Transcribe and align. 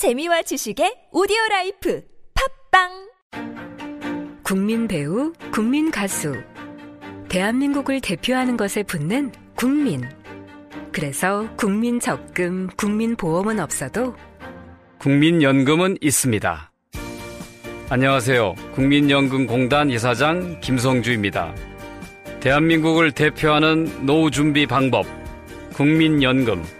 재미와 0.00 0.40
지식의 0.40 1.08
오디오 1.12 1.36
life 1.50 2.02
팟빵 2.72 2.88
국민 4.42 4.88
배우, 4.88 5.34
국민 5.52 5.90
가수. 5.90 6.32
대한민국을 7.28 8.00
대표하는 8.00 8.56
것에 8.56 8.82
붙는 8.82 9.30
국민. 9.54 10.08
그래서 10.90 11.46
국민 11.54 12.00
적금, 12.00 12.68
국민 12.78 13.14
보험은 13.14 13.60
없어도 13.60 14.16
국민연금은 15.00 15.98
있습니다. 16.00 16.72
안녕하세요. 17.90 18.54
국민연금공단 18.72 19.90
이사장 19.90 20.60
김성주입니다. 20.62 21.54
대한민국을 22.40 23.12
대표하는 23.12 24.06
노후 24.06 24.30
준비 24.30 24.64
방법, 24.64 25.04
국민연금. 25.74 26.79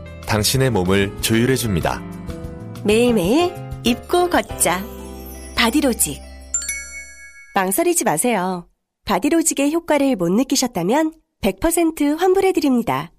당신의 0.27 0.69
몸을 0.71 1.21
조율해 1.21 1.55
줍니다. 1.55 2.01
매일매일 2.83 3.53
입고 3.83 4.29
걷자. 4.29 4.83
바디로직. 5.55 6.21
망설이지 7.55 8.03
마세요. 8.03 8.67
바디로직의 9.05 9.73
효과를 9.73 10.15
못 10.15 10.29
느끼셨다면 10.29 11.13
100% 11.41 12.17
환불해 12.17 12.53
드립니다. 12.53 13.11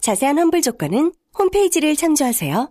자세한 0.00 0.38
환불 0.38 0.62
조건은 0.62 1.12
홈페이지를 1.38 1.96
참조하세요. 1.96 2.70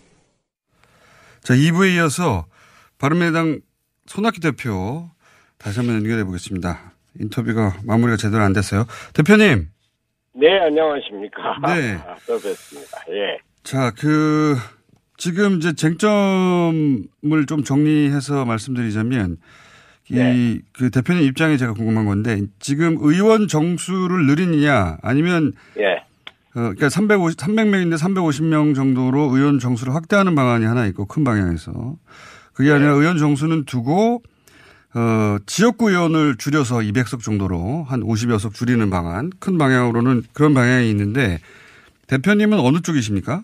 자, 1.41 1.55
2부에 1.55 1.95
이어서 1.95 2.45
바른미래당 2.99 3.61
손학규 4.05 4.39
대표 4.41 5.09
다시 5.57 5.79
한번 5.79 5.95
연결해 5.95 6.23
보겠습니다. 6.23 6.93
인터뷰가 7.19 7.77
마무리가 7.83 8.17
제대로 8.17 8.43
안 8.43 8.53
됐어요. 8.53 8.85
대표님. 9.13 9.67
네, 10.33 10.59
안녕하십니까. 10.59 11.59
네. 11.67 11.97
또 12.27 12.33
뵙습니다. 12.39 12.97
예. 13.09 13.37
자, 13.63 13.91
그, 13.97 14.55
지금 15.17 15.57
이제 15.57 15.73
쟁점을 15.73 17.45
좀 17.47 17.63
정리해서 17.63 18.45
말씀드리자면, 18.45 19.37
이, 20.09 20.15
네. 20.15 20.59
그 20.73 20.89
대표님 20.89 21.23
입장에 21.23 21.57
제가 21.57 21.73
궁금한 21.73 22.05
건데, 22.05 22.41
지금 22.59 22.97
의원 22.99 23.47
정수를 23.47 24.25
늘리느냐, 24.25 24.97
아니면, 25.01 25.53
예. 25.79 26.03
어, 26.53 26.59
그러니까 26.59 26.89
350, 26.89 27.39
300명인데 27.39 27.95
350명 27.95 28.75
정도로 28.75 29.35
의원 29.35 29.59
정수를 29.59 29.95
확대하는 29.95 30.35
방안이 30.35 30.65
하나 30.65 30.85
있고, 30.87 31.05
큰 31.05 31.23
방향에서. 31.23 31.95
그게 32.53 32.71
아니라 32.71 32.91
의원 32.91 33.17
정수는 33.17 33.65
두고, 33.65 34.21
어, 34.93 35.37
지역구 35.45 35.89
의원을 35.89 36.35
줄여서 36.37 36.79
200석 36.79 37.23
정도로 37.23 37.83
한 37.87 38.01
50여 38.01 38.37
석 38.39 38.53
줄이는 38.53 38.89
방안, 38.89 39.29
큰 39.39 39.57
방향으로는 39.57 40.23
그런 40.33 40.53
방향이 40.53 40.89
있는데, 40.89 41.37
대표님은 42.07 42.59
어느 42.59 42.81
쪽이십니까? 42.81 43.43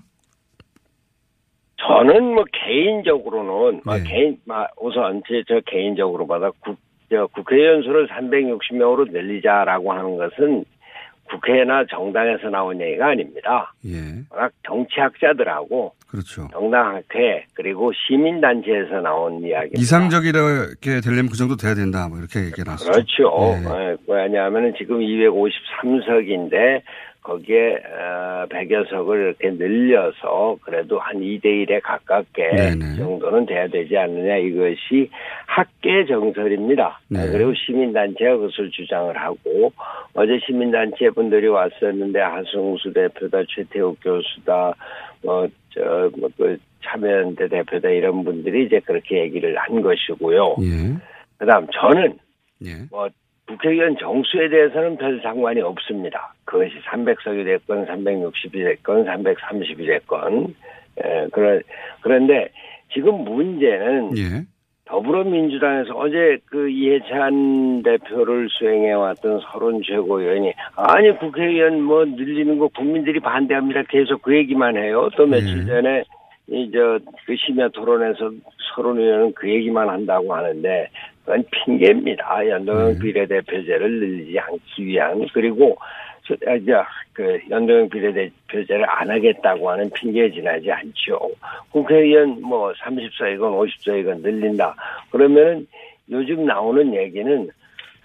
저는 1.77 2.35
뭐 2.35 2.43
개인적으로는 2.51 3.81
뭐 3.85 3.95
네. 3.95 4.03
개인 4.03 4.37
뭐 4.45 4.67
우선 4.81 5.21
제 5.27 5.41
저 5.47 5.61
개인적으로 5.65 6.27
받아 6.27 6.51
국, 6.59 6.77
저 7.09 7.27
국회의원 7.27 7.83
수를 7.83 8.07
360명으로 8.09 9.11
늘리자라고 9.11 9.93
하는 9.93 10.17
것은 10.17 10.65
국회나 11.29 11.85
정당에서 11.89 12.49
나온 12.49 12.79
얘기가 12.81 13.07
아닙니다. 13.07 13.73
예. 13.85 14.23
워낙 14.29 14.51
정치학자들하고 14.65 15.93
그렇죠. 16.07 16.47
정당학회 16.51 17.45
그리고 17.53 17.91
시민단체에서 17.93 19.01
나온 19.01 19.43
이야기입니다. 19.43 19.79
이상적이게 19.79 21.01
되려면 21.01 21.29
그 21.29 21.37
정도 21.37 21.55
돼야 21.55 21.75
된다. 21.75 22.07
뭐 22.07 22.17
이렇게 22.17 22.45
얘기를 22.45 22.71
하시죠. 22.71 22.91
그렇죠. 22.91 23.55
예. 23.57 23.91
예, 23.91 23.97
왜냐하면 24.07 24.73
지금 24.77 24.99
253석인데 24.99 26.81
거기에 27.27 27.75
어, 27.75 28.45
100여 28.47 28.89
석을 28.89 29.35
이렇게 29.39 29.49
늘려서 29.51 30.57
그래도 30.61 30.97
한 30.97 31.17
2대 31.17 31.45
1에 31.45 31.81
가깝게 31.83 32.49
네네. 32.55 32.93
이 32.93 32.97
정도는 32.97 33.45
돼야 33.45 33.67
되지 33.67 33.97
않느냐 33.97 34.37
이것이 34.37 35.09
학계 35.45 36.05
정설입니다. 36.05 37.01
네. 37.09 37.27
그리고 37.29 37.53
시민단체가 37.53 38.37
그것을 38.37 38.71
주장을 38.71 39.15
하고 39.17 39.73
어제 40.13 40.39
시민단체 40.45 41.09
분들이 41.09 41.47
왔었는데 41.47 42.19
하승수 42.19 42.93
대표다 42.93 43.39
최태욱 43.49 43.97
교수다 44.01 44.73
뭐저뭐그 45.21 46.57
참여연대 46.85 47.49
대표다 47.49 47.89
이런 47.89 48.23
분들이 48.23 48.65
이제 48.65 48.79
그렇게 48.79 49.19
얘기를 49.23 49.57
한 49.57 49.81
것이고요. 49.81 50.55
예. 50.61 50.95
그다음 51.37 51.67
저는 51.73 52.17
예. 52.65 52.71
뭐 52.89 53.09
국회의원 53.47 53.97
정수에 53.97 54.49
대해서는 54.49 54.97
별 54.97 55.19
상관이 55.21 55.61
없습니다. 55.61 56.33
그것이 56.45 56.73
300석이 56.85 57.45
됐건 57.45 57.85
360이 57.85 58.51
됐건 58.51 59.05
330이 59.05 59.87
됐건 59.87 60.53
에, 60.99 61.27
그런 61.31 61.61
그런데 62.01 62.49
지금 62.93 63.23
문제는 63.23 64.17
예. 64.17 64.45
더불어민주당에서 64.85 65.93
어제 65.95 66.37
그 66.45 66.69
이해찬 66.69 67.83
대표를 67.83 68.47
수행해 68.49 68.93
왔던 68.93 69.41
서른 69.51 69.81
최고위원이 69.83 70.53
아니 70.75 71.17
국회의원 71.17 71.81
뭐 71.81 72.05
늘리는 72.05 72.57
거 72.57 72.67
국민들이 72.69 73.19
반대합니다. 73.19 73.83
계속 73.83 74.21
그 74.21 74.35
얘기만 74.35 74.77
해요. 74.77 75.09
또 75.15 75.25
며칠 75.25 75.59
네. 75.59 75.65
전에 75.65 76.03
이저그 76.47 77.35
심야 77.45 77.67
토론에서 77.69 78.31
서른 78.73 78.97
의원은 78.97 79.33
그 79.33 79.49
얘기만 79.49 79.89
한다고 79.89 80.33
하는데 80.33 80.89
그건 81.27 81.43
핑계입니다. 81.51 82.47
연동형 82.47 82.93
네. 82.93 82.99
비례대표제를 82.99 83.99
늘리지 83.99 84.39
않기 84.39 84.85
위한 84.85 85.27
그리고 85.33 85.75
저- 86.23 86.35
아, 86.45 86.85
그 87.11 87.37
연동형 87.49 87.89
비례대표제를 87.89 88.85
안 88.89 89.09
하겠다고 89.09 89.69
하는 89.69 89.89
핑계에 89.93 90.31
지나지 90.31 90.71
않죠. 90.71 91.19
국회의원 91.71 92.41
뭐 92.41 92.71
30석이건 92.71 93.39
50석이건 93.59 94.21
늘린다. 94.21 94.73
그러면은 95.11 95.67
요즘 96.09 96.45
나오는 96.45 96.95
얘기는 96.95 97.49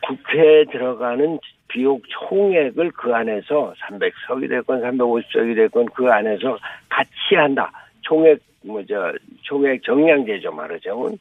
국회에 0.05 0.65
들어가는 0.65 1.38
비용 1.69 2.00
총액을 2.09 2.91
그 2.91 3.15
안에서 3.15 3.72
300석이 3.84 4.49
됐건 4.49 4.82
350석이 4.82 5.55
됐건 5.55 5.87
그 5.94 6.11
안에서 6.11 6.59
같이 6.88 7.37
한다. 7.37 7.71
총액 8.00 8.41
뭐저 8.65 9.12
총액 9.43 9.84
정량제죠 9.84 10.50
말하자면 10.50 11.19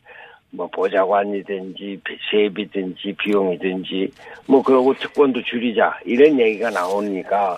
뭐 0.52 0.68
보좌관이든지 0.68 2.02
세비든지 2.30 3.14
비용이든지 3.14 4.12
뭐 4.48 4.62
그러고 4.62 4.94
특권도 4.94 5.42
줄이자 5.44 5.98
이런 6.06 6.40
얘기가 6.40 6.70
나오니까 6.70 7.58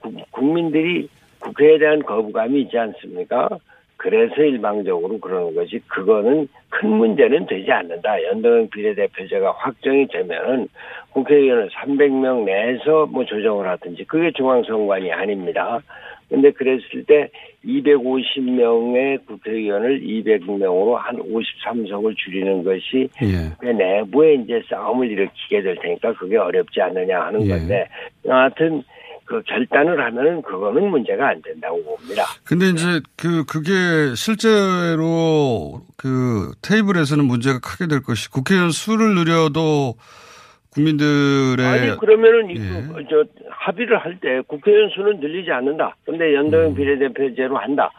국- 0.00 0.14
국민들이 0.30 1.08
국회에 1.40 1.78
대한 1.78 2.02
거부감이 2.02 2.62
있지 2.62 2.78
않습니까? 2.78 3.48
그래서 3.96 4.42
일방적으로 4.42 5.18
그러는 5.18 5.56
거지 5.56 5.80
그거는 5.88 6.48
큰 6.68 6.88
문제는 6.90 7.46
되지 7.46 7.70
않는다. 7.72 8.22
연동형 8.22 8.70
비례대표제가 8.70 9.50
확정이 9.58 10.06
되면은 10.06 10.68
국회의원을 11.10 11.68
300명 11.70 12.44
내에서 12.44 13.06
뭐 13.06 13.24
조정을 13.24 13.68
하든지 13.68 14.04
그게 14.04 14.30
중앙선관위 14.36 15.10
아닙니다. 15.10 15.80
근데 16.28 16.50
그랬을 16.50 17.04
때 17.06 17.30
250명의 17.64 19.24
국회의원을 19.26 20.00
200명으로 20.00 20.94
한 20.94 21.16
53석을 21.16 22.16
줄이는 22.16 22.64
것이 22.64 23.08
예. 23.22 23.52
그 23.58 23.66
내부에 23.66 24.34
이제 24.34 24.62
싸움을 24.68 25.10
일으키게 25.10 25.62
될 25.62 25.76
테니까 25.80 26.14
그게 26.14 26.36
어렵지 26.36 26.80
않느냐 26.80 27.20
하는 27.20 27.44
예. 27.46 27.48
건데 27.48 27.88
여하튼 28.26 28.82
그 29.28 29.42
결단을 29.42 30.02
하면은 30.06 30.40
그거는 30.40 30.88
문제가 30.90 31.28
안 31.28 31.42
된다고 31.42 31.82
봅니다. 31.84 32.24
근데 32.44 32.70
이제 32.70 33.00
그 33.16 33.44
그게 33.44 34.14
실제로 34.16 35.82
그 35.98 36.52
테이블에서는 36.62 37.24
문제가 37.24 37.58
크게 37.60 37.88
될 37.88 38.02
것이 38.02 38.30
국회의원 38.30 38.70
수를 38.70 39.14
늘려도 39.14 39.96
국민들의 40.74 41.66
아니 41.66 41.96
그러면은 41.98 42.50
이 42.50 42.54
예. 42.54 42.82
그, 42.92 43.04
저 43.10 43.24
합의를 43.50 43.98
할 43.98 44.18
때 44.20 44.42
국회의원 44.46 44.90
수는 44.90 45.20
늘리지 45.20 45.50
않는다. 45.50 45.96
근데 46.04 46.34
연동형 46.34 46.74
비례대표제로 46.74 47.56
한다. 47.56 47.90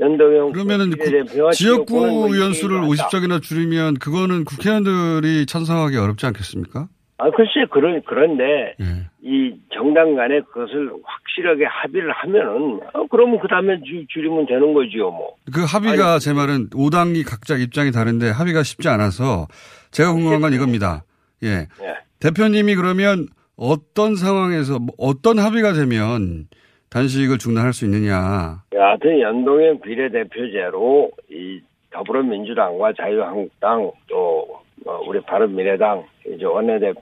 연동형 0.00 0.48
음. 0.48 0.52
그러면은 0.52 0.90
그 0.90 0.96
비례대표와 0.96 1.52
지역구 1.52 2.06
뭐 2.06 2.34
의원 2.34 2.52
수를 2.52 2.76
한다. 2.82 2.88
50석이나 2.88 3.42
줄이면 3.42 3.94
그거는 3.94 4.44
국회의원들이 4.44 5.46
찬성하기 5.46 5.96
어렵지 5.96 6.26
않겠습니까? 6.26 6.88
아 7.20 7.30
글쎄 7.30 7.66
그런 7.70 8.00
그런데 8.06 8.74
예. 8.80 8.84
이 9.22 9.52
정당 9.74 10.14
간에 10.14 10.40
그것을 10.52 10.92
확실하게 11.02 11.64
합의를 11.64 12.12
하면은 12.12 12.80
어, 12.94 13.06
그러면 13.10 13.40
그 13.40 13.48
다음에 13.48 13.80
줄이면 14.08 14.46
되는 14.46 14.72
거지요 14.72 15.10
뭐. 15.10 15.34
그 15.52 15.64
합의가 15.64 16.20
제 16.20 16.32
말은 16.32 16.70
5당이 16.70 17.28
각자 17.28 17.56
입장이 17.56 17.90
다른데 17.90 18.30
합의가 18.30 18.62
쉽지 18.62 18.88
않아서 18.88 19.48
제가 19.90 20.12
궁금한 20.12 20.40
건 20.40 20.52
이겁니다. 20.52 21.02
예. 21.42 21.66
예. 21.82 21.94
대표님이 22.20 22.74
그러면 22.74 23.26
어떤 23.56 24.16
상황에서 24.16 24.78
뭐 24.78 24.88
어떤 24.98 25.38
합의가 25.38 25.72
되면 25.72 26.46
단식을 26.90 27.38
중단할 27.38 27.72
수 27.72 27.84
있느냐. 27.84 28.62
여하튼 28.72 29.20
연동형 29.20 29.80
비례대표제로 29.80 31.10
이 31.30 31.60
더불어민주당과 31.90 32.92
자유한국당 32.94 33.90
또 34.08 34.46
어, 34.86 35.00
우리 35.06 35.20
바른미래당 35.20 36.04
이제 36.26 36.44
원내대 36.44 36.92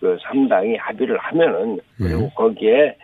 그 0.00 0.16
3당이 0.24 0.76
합의를 0.78 1.16
하면은 1.18 1.78
그리고 1.96 2.28
거기에 2.30 2.96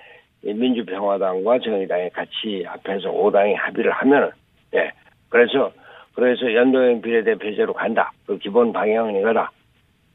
이 0.43 0.53
민주평화당과 0.53 1.59
정의당이 1.61 2.11
같이 2.11 2.65
앞에서 2.67 3.11
5당이 3.11 3.55
합의를 3.57 3.91
하면은 3.93 4.31
예. 4.75 4.91
그래서 5.29 5.73
그래서 6.15 6.53
연동형 6.53 7.01
비례대표제로 7.01 7.73
간다. 7.73 8.13
그 8.27 8.39
기본 8.39 8.73
방향은 8.73 9.17
이거다 9.21 9.51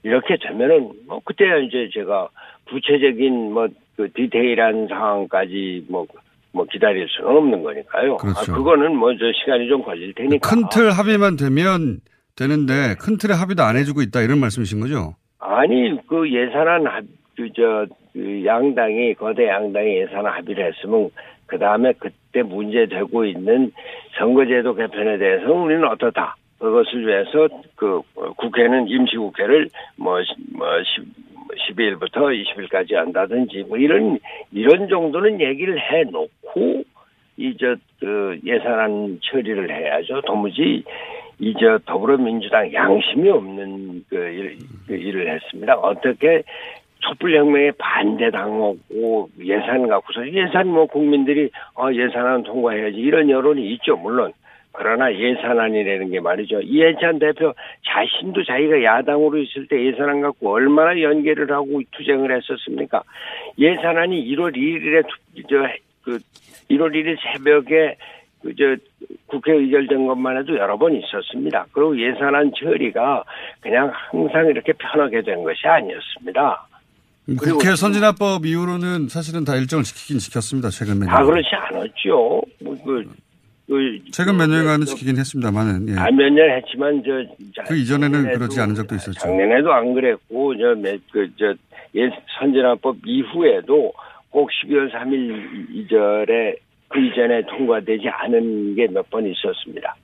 이렇게 0.03 0.37
되면은 0.37 0.91
뭐 1.07 1.19
그때야 1.25 1.57
이제 1.57 1.89
제가 1.93 2.29
구체적인 2.69 3.53
뭐 3.53 3.67
그 3.95 4.11
디테일한 4.13 4.87
상황까지 4.87 5.85
뭐뭐 5.89 6.65
기다릴 6.71 7.07
수는 7.09 7.29
없는 7.29 7.63
거니까요. 7.63 8.17
그렇죠. 8.17 8.51
아, 8.51 8.55
그거는 8.55 8.95
뭐저 8.95 9.31
시간이 9.33 9.67
좀 9.67 9.83
걸릴 9.83 10.13
테니까. 10.13 10.49
큰 10.49 10.67
틀 10.69 10.91
합의만 10.91 11.37
되면 11.37 11.99
되는데 12.35 12.95
큰 12.99 13.17
틀에 13.17 13.33
합의도 13.33 13.61
안 13.61 13.75
해주고 13.77 14.01
있다 14.01 14.21
이런 14.21 14.39
말씀이신 14.39 14.79
거죠? 14.79 15.15
아니 15.39 15.95
그 16.07 16.27
예산안 16.31 16.87
합, 16.87 17.03
그저 17.35 17.85
그 18.13 18.43
양당이 18.45 19.13
거대 19.15 19.47
양당이 19.47 19.97
예산안 19.97 20.25
합의를 20.37 20.73
했으면 20.73 21.09
그 21.45 21.59
다음에 21.59 21.93
그때 21.99 22.41
문제되고 22.41 23.25
있는 23.25 23.71
선거제도 24.17 24.73
개편에 24.73 25.19
대해서 25.19 25.51
우리는 25.51 25.83
어떻다. 25.87 26.35
그것을 26.63 27.05
위해서 27.05 27.49
그 27.75 28.01
국회는 28.37 28.87
임시국회를 28.87 29.67
뭐, 29.97 30.19
뭐 30.53 30.67
12일부터 31.67 32.31
20일까지 32.31 32.93
한다든지 32.93 33.65
뭐 33.67 33.77
이런 33.77 34.17
이런 34.53 34.87
정도는 34.87 35.41
얘기를 35.41 35.77
해 35.77 36.05
놓고 36.05 36.85
이저 37.35 37.75
그 37.99 38.39
예산안 38.45 39.19
처리를 39.21 39.75
해야죠. 39.75 40.21
도무지 40.21 40.85
이저 41.37 41.79
더불어민주당 41.85 42.71
양심이 42.71 43.29
없는 43.29 44.05
그, 44.07 44.15
일, 44.15 44.57
그 44.87 44.95
일을 44.95 45.33
했습니다. 45.35 45.75
어떻게 45.75 46.43
촛불혁명에 46.99 47.71
반대당하고 47.71 49.27
예산 49.43 49.89
갖고서 49.89 50.25
예산 50.31 50.69
뭐 50.69 50.85
국민들이 50.85 51.49
어 51.75 51.91
예산안 51.91 52.43
통과해야지 52.43 52.95
이런 52.95 53.29
여론이 53.29 53.69
있죠 53.73 53.97
물론 53.97 54.31
그러나 54.73 55.13
예산안이라는 55.13 56.11
게 56.11 56.19
말이죠 56.19 56.61
이해찬 56.61 57.19
대표 57.19 57.53
자신도 57.85 58.43
자기가 58.43 58.83
야당으로 58.83 59.37
있을 59.37 59.67
때 59.67 59.85
예산안 59.85 60.21
갖고 60.21 60.51
얼마나 60.51 60.99
연계를 60.99 61.51
하고 61.51 61.81
투쟁을 61.91 62.35
했었습니까 62.35 63.03
예산안이 63.57 64.25
1월 64.35 64.55
1일에 64.55 65.03
저 65.49 65.83
그 66.03 66.19
1월 66.69 66.91
1일 66.91 67.17
새벽에 67.33 67.97
그저 68.41 68.75
국회 69.27 69.53
의결된 69.53 70.05
것만 70.05 70.37
해도 70.37 70.55
여러 70.57 70.77
번 70.77 70.93
있었습니다. 70.95 71.65
그리고 71.71 71.99
예산안 71.99 72.51
처리가 72.59 73.23
그냥 73.61 73.91
항상 74.11 74.47
이렇게 74.47 74.73
편하게 74.73 75.21
된 75.21 75.43
것이 75.43 75.65
아니었습니다. 75.65 76.67
그리고 77.25 77.57
국회 77.57 77.73
선진화법 77.75 78.45
이후로는 78.45 79.07
사실은 79.07 79.45
다 79.45 79.55
일정을 79.55 79.85
지키긴 79.85 80.19
지켰습니다. 80.19 80.69
최근 80.69 80.99
몇 80.99 81.05
년. 81.05 81.15
다 81.15 81.23
그렇지 81.23 81.47
않았죠. 81.55 82.41
뭐 82.61 82.77
그, 82.83 83.05
그 83.05 83.09
최근 84.11 84.37
몇 84.37 84.47
년간은 84.47 84.85
지키긴 84.85 85.17
했습니다만은. 85.17 85.89
예. 85.89 85.95
아, 85.97 86.11
몇년 86.11 86.49
했지만 86.57 87.01
저 87.03 87.63
그 87.67 87.75
이전에는 87.77 88.33
그러지 88.33 88.59
않은 88.59 88.75
적도 88.75 88.95
있었죠. 88.95 89.19
작년에도 89.19 89.71
안 89.73 89.93
그랬고 89.93 90.53
저그저 90.57 91.55
예, 91.95 92.09
선진화법 92.39 92.97
이후에도 93.05 93.93
꼭 94.29 94.49
12월 94.49 94.91
3일 94.91 95.67
이전에 95.71 96.55
그 96.89 96.99
이전에 96.99 97.43
통과되지 97.47 98.03
않은 98.09 98.75
게 98.75 98.87
몇 98.87 99.09
번 99.09 99.25
있었습니다. 99.25 99.95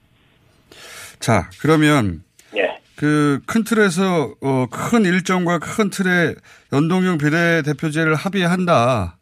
자, 1.19 1.49
그러면 1.61 2.21
예. 2.55 2.79
그 2.95 3.39
큰 3.45 3.63
틀에서 3.63 4.33
어, 4.41 4.65
큰 4.71 5.03
일정과 5.05 5.59
큰 5.59 5.89
틀에 5.89 6.33
연동형 6.73 7.17
비례대표제를 7.17 8.15
합의한다. 8.15 9.17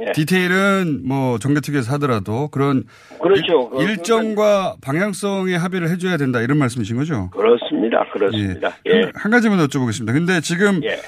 예. 0.00 0.12
디테일은 0.12 1.02
뭐 1.06 1.38
정개특위에서 1.38 1.92
하더라도 1.94 2.48
그런 2.48 2.84
그렇죠. 3.22 3.70
일, 3.78 3.90
일정과 3.90 4.74
방향성의 4.82 5.56
합의를 5.56 5.88
해줘야 5.88 6.16
된다 6.16 6.40
이런 6.40 6.58
말씀이신 6.58 6.96
거죠? 6.96 7.30
그렇습니다. 7.30 8.04
그렇습니다. 8.12 8.72
예. 8.86 9.02
한, 9.02 9.12
한 9.14 9.30
가지만 9.30 9.58
여쭤보겠습니다. 9.60 10.06
근데 10.12 10.40
지금 10.40 10.82
예. 10.84 10.98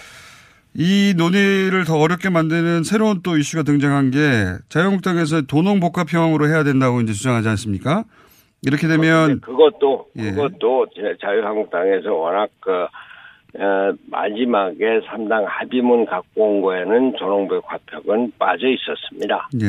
이 0.74 1.14
논의를 1.16 1.84
더 1.84 1.96
어렵게 1.98 2.28
만드는 2.28 2.84
새로운 2.84 3.22
또 3.22 3.36
이슈가 3.38 3.62
등장한 3.64 4.10
게 4.10 4.18
자유한국당에서 4.68 5.42
도농 5.42 5.80
복합형으로 5.80 6.46
해야 6.48 6.62
된다고 6.64 7.00
이제 7.00 7.12
주장하지 7.12 7.48
않습니까? 7.48 8.04
이렇게 8.62 8.86
되면 8.86 9.40
그것도 9.40 10.06
예. 10.18 10.30
그것도 10.30 10.86
제- 10.94 11.16
자유한국당에서 11.20 12.12
워낙 12.14 12.48
그 12.60 12.70
어, 12.72 12.88
마지막에 14.10 15.00
3당 15.00 15.44
합의문 15.46 16.04
갖고 16.06 16.44
온 16.44 16.60
거에는 16.62 17.16
조롱백 17.16 17.62
화평은 17.64 18.32
빠져 18.38 18.68
있었습니다. 18.68 19.48
예. 19.62 19.66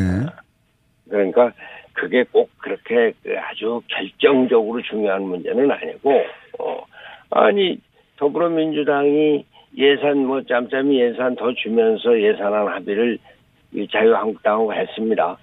그러니까 1.09 1.51
그게 1.93 2.23
꼭 2.31 2.49
그렇게 2.57 3.13
그 3.23 3.35
아주 3.39 3.81
결정적으로 3.87 4.81
중요한 4.81 5.23
문제는 5.23 5.71
아니고 5.71 6.21
어 6.59 6.83
아니 7.31 7.79
더불어민주당이 8.17 9.45
예산 9.77 10.25
뭐 10.25 10.41
짬짬이 10.43 10.99
예산 10.99 11.35
더 11.35 11.53
주면서 11.53 12.19
예산안 12.19 12.67
합의를 12.67 13.17
이 13.73 13.87
자유한국당하고 13.91 14.73
했습니다. 14.73 15.37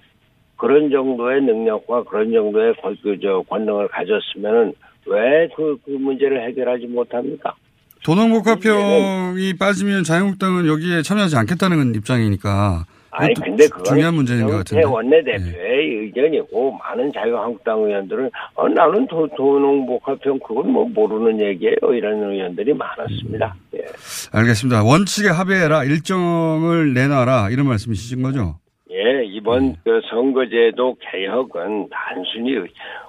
그런 0.57 0.89
정도의 0.89 1.41
능력과 1.41 2.03
그런 2.03 2.31
정도의 2.31 2.73
권- 2.75 2.95
그 3.01 3.17
저 3.19 3.41
권능을 3.49 3.87
가졌으면은 3.89 4.73
왜 5.07 5.47
그 5.55 5.77
그 5.85 5.91
문제를 5.91 6.41
해결하지 6.47 6.87
못합니까? 6.87 7.53
도농복합형이 8.05 9.57
빠지면 9.57 10.03
자유한국당은 10.03 10.67
여기에 10.67 11.01
참여하지 11.01 11.35
않겠다는 11.37 11.95
입장이니까 11.95 12.85
아니 13.11 13.33
근데 13.33 13.63
주- 13.63 13.69
그건 13.69 13.85
중요한 13.85 14.13
문제인 14.13 14.45
것 14.45 14.51
같은데. 14.57 14.81
예. 14.81 14.85
원내대표의 14.85 15.95
의견이고 16.03 16.77
많은 16.77 17.11
자유한국당 17.13 17.79
의원들은 17.81 18.29
어, 18.55 18.67
나는 18.67 19.07
도, 19.07 19.27
도농복합형 19.37 20.39
그건 20.45 20.71
뭐 20.71 20.85
모르는 20.89 21.39
얘기예요 21.39 21.77
이런 21.93 22.21
의원들이 22.29 22.73
많았습니다. 22.73 23.55
음. 23.73 23.77
예. 23.77 23.85
알겠습니다. 24.33 24.83
원칙에 24.83 25.29
합의해라 25.29 25.85
일정을 25.85 26.93
내놔라 26.93 27.49
이런 27.51 27.67
말씀이신 27.67 28.21
거죠? 28.21 28.59
예, 28.91 29.23
이번 29.25 29.63
음. 29.63 29.75
그 29.83 29.99
선거제도 30.09 30.95
개혁은 30.99 31.89
단순히 31.89 32.55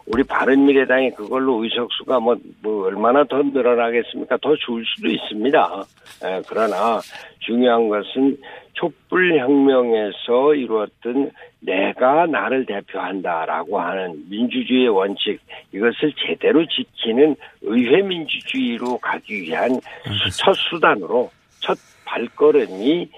우리 0.06 0.22
바른미래당이 0.22 1.10
그걸로 1.10 1.62
의석수가 1.62 2.18
뭐, 2.20 2.36
뭐 2.62 2.86
얼마나 2.86 3.24
더 3.24 3.42
늘어나겠습니까? 3.42 4.38
더 4.38 4.56
줄 4.56 4.84
수도 4.86 5.08
있습니다. 5.08 5.84
예, 6.24 6.42
그러나 6.48 7.00
중요한 7.40 7.88
것은 7.88 8.38
촛불혁명에서 8.72 10.54
이루었던 10.54 11.30
내가 11.60 12.26
나를 12.26 12.64
대표한다라고 12.66 13.78
하는 13.78 14.24
민주주의의 14.30 14.88
원칙 14.88 15.40
이것을 15.72 16.12
제대로 16.26 16.64
지키는 16.66 17.36
의회 17.62 18.02
민주주의로 18.02 18.98
가기 18.98 19.42
위한 19.42 19.78
첫 20.38 20.54
수단으로 20.54 21.30
첫 21.60 21.76
발걸음이 22.04 23.08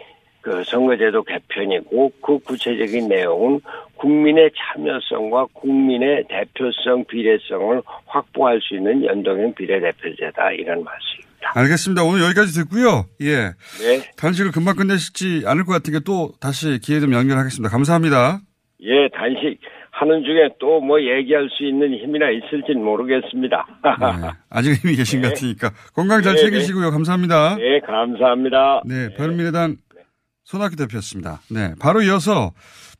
그 0.48 0.64
선거제도 0.64 1.22
개편이고 1.24 2.12
그 2.22 2.38
구체적인 2.38 3.08
내용은 3.08 3.60
국민의 3.96 4.50
참여성과 4.56 5.46
국민의 5.52 6.24
대표성 6.28 7.04
비례성을 7.06 7.82
확보할 8.06 8.58
수 8.62 8.74
있는 8.76 9.04
연동형 9.04 9.54
비례대표제다 9.54 10.52
이런 10.52 10.82
말씀입니다. 10.84 11.52
알겠습니다. 11.54 12.02
오늘 12.04 12.22
여기까지 12.24 12.52
듣고요. 12.54 13.04
예. 13.20 13.52
네. 13.80 14.10
단식을 14.16 14.52
금방 14.52 14.76
끝내시지 14.76 15.42
않을 15.46 15.64
것 15.64 15.72
같으니까 15.74 16.00
또 16.06 16.32
다시 16.40 16.78
기회 16.82 17.00
좀 17.00 17.12
연결하겠습니다. 17.12 17.68
감사합니다. 17.70 18.40
예, 18.80 19.08
단식 19.12 19.58
하는 19.90 20.22
중에 20.22 20.48
또 20.60 20.78
뭐 20.80 20.98
얘기할 21.00 21.48
수 21.50 21.64
있는 21.66 21.92
힘이나 21.92 22.30
있을진 22.30 22.82
모르겠습니다. 22.84 23.66
네. 23.82 24.28
아직 24.48 24.72
힘이 24.82 24.94
계신 24.96 25.20
것 25.22 25.28
네. 25.28 25.34
같으니까 25.34 25.70
건강 25.94 26.22
잘 26.22 26.36
네, 26.36 26.42
챙기시고요. 26.42 26.90
감사합니다. 26.92 27.56
네, 27.56 27.80
감사합니다. 27.80 28.82
네, 28.86 29.14
바른미래당 29.16 29.76
손학규 30.48 30.76
대표였습니다. 30.76 31.40
네, 31.50 31.74
바로 31.78 32.00
이어서 32.00 32.52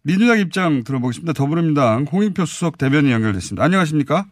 민주당 0.04 0.38
입장 0.38 0.84
들어보겠습니다. 0.84 1.32
더불어민주당 1.32 2.04
홍익표 2.04 2.44
수석 2.44 2.76
대변인 2.76 3.10
연결됐습니다. 3.10 3.64
안녕하십니까? 3.64 4.26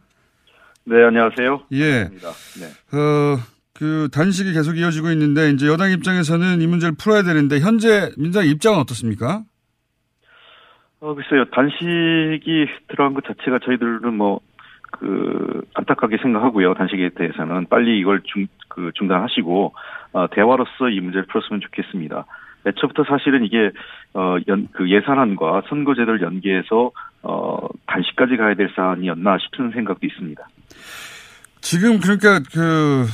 네, 0.85 1.03
안녕하세요. 1.03 1.63
예. 1.73 2.11
네. 2.11 2.67
어, 2.93 3.39
그 3.73 4.11
단식이 4.13 4.53
계속 4.53 4.77
이어지고 4.77 5.11
있는데 5.13 5.49
이제 5.49 5.67
여당 5.67 5.93
입장에서는 5.93 6.61
이 6.61 6.67
문제를 6.67 6.95
풀어야 6.99 7.23
되는데 7.23 7.59
현재 7.59 8.11
민주당 8.19 8.47
입장은 8.47 8.81
어떻습니까? 8.81 9.45
어, 11.01 11.15
글쎄요. 11.15 11.47
단식이 11.53 12.67
들어간 12.89 13.15
것 13.15 13.25
자체가 13.25 13.61
저희들은 13.65 14.13
뭐, 14.13 14.41
그, 14.93 15.63
안타깝게 15.73 16.19
생각하고요. 16.21 16.75
단식에 16.75 17.11
대해서는. 17.17 17.67
빨리 17.71 17.99
이걸 17.99 18.21
중, 18.25 18.47
그, 18.69 18.91
중단하시고, 18.95 19.75
어, 20.13 20.27
대화로서 20.33 20.91
이 20.91 21.01
문제를 21.01 21.27
풀었으면 21.27 21.63
좋겠습니다. 21.63 22.27
애초부터 22.67 23.05
사실은 23.05 23.45
이게, 23.45 23.71
어, 24.15 24.37
연, 24.49 24.69
그 24.73 24.91
예산안과 24.91 25.63
선거제도를 25.69 26.21
연계해서, 26.21 26.91
어, 27.23 27.69
단식까지 27.87 28.37
가야 28.37 28.55
될 28.55 28.71
사안이었나 28.75 29.39
싶은 29.39 29.71
생각도 29.73 30.07
있습니다. 30.07 30.47
지금 31.61 32.01
그러니까 32.01 32.41
그 32.53 33.07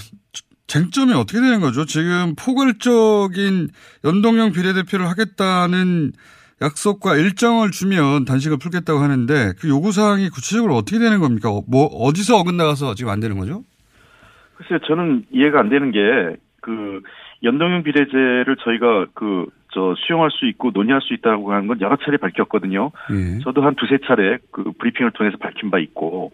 쟁점이 0.66 1.12
어떻게 1.12 1.40
되는 1.40 1.60
거죠? 1.60 1.84
지금 1.84 2.34
포괄적인 2.34 3.68
연동형 4.04 4.52
비례대표를 4.52 5.08
하겠다는 5.08 6.12
약속과 6.62 7.16
일정을 7.16 7.72
주면 7.72 8.24
단식을 8.24 8.58
풀겠다고 8.58 9.00
하는데 9.00 9.52
그 9.58 9.68
요구사항이 9.68 10.28
구체적으로 10.30 10.76
어떻게 10.76 10.98
되는 10.98 11.20
겁니까? 11.20 11.50
어, 11.50 11.62
뭐, 11.68 11.86
어디서 11.86 12.36
어긋나가서 12.38 12.94
지금 12.94 13.10
안 13.10 13.20
되는 13.20 13.36
거죠? 13.38 13.64
글쎄요, 14.54 14.78
저는 14.86 15.26
이해가 15.32 15.60
안 15.60 15.68
되는 15.68 15.90
게, 15.90 15.98
그, 16.60 17.02
연동형 17.42 17.82
비례제를 17.82 18.56
저희가 18.60 19.06
그, 19.14 19.46
저, 19.72 19.94
수용할 19.98 20.30
수 20.30 20.46
있고 20.46 20.70
논의할 20.72 21.00
수 21.00 21.14
있다고 21.14 21.52
하는 21.52 21.66
건 21.66 21.80
여러 21.80 21.96
차례 21.96 22.16
밝혔거든요. 22.16 22.90
예. 23.10 23.38
저도 23.40 23.62
한 23.62 23.74
두세 23.74 23.98
차례 24.06 24.38
그 24.50 24.72
브리핑을 24.78 25.12
통해서 25.12 25.36
밝힌 25.38 25.70
바 25.70 25.78
있고, 25.78 26.30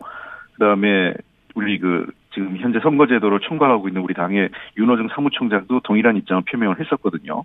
그 0.54 0.58
다음에 0.58 1.14
우리 1.54 1.78
그, 1.78 2.06
지금 2.34 2.56
현재 2.58 2.78
선거제도를 2.80 3.40
총괄하고 3.40 3.88
있는 3.88 4.02
우리 4.02 4.14
당의 4.14 4.50
윤호중 4.76 5.08
사무총장도 5.14 5.80
동일한 5.80 6.16
입장을 6.16 6.42
표명을 6.50 6.78
했었거든요. 6.80 7.44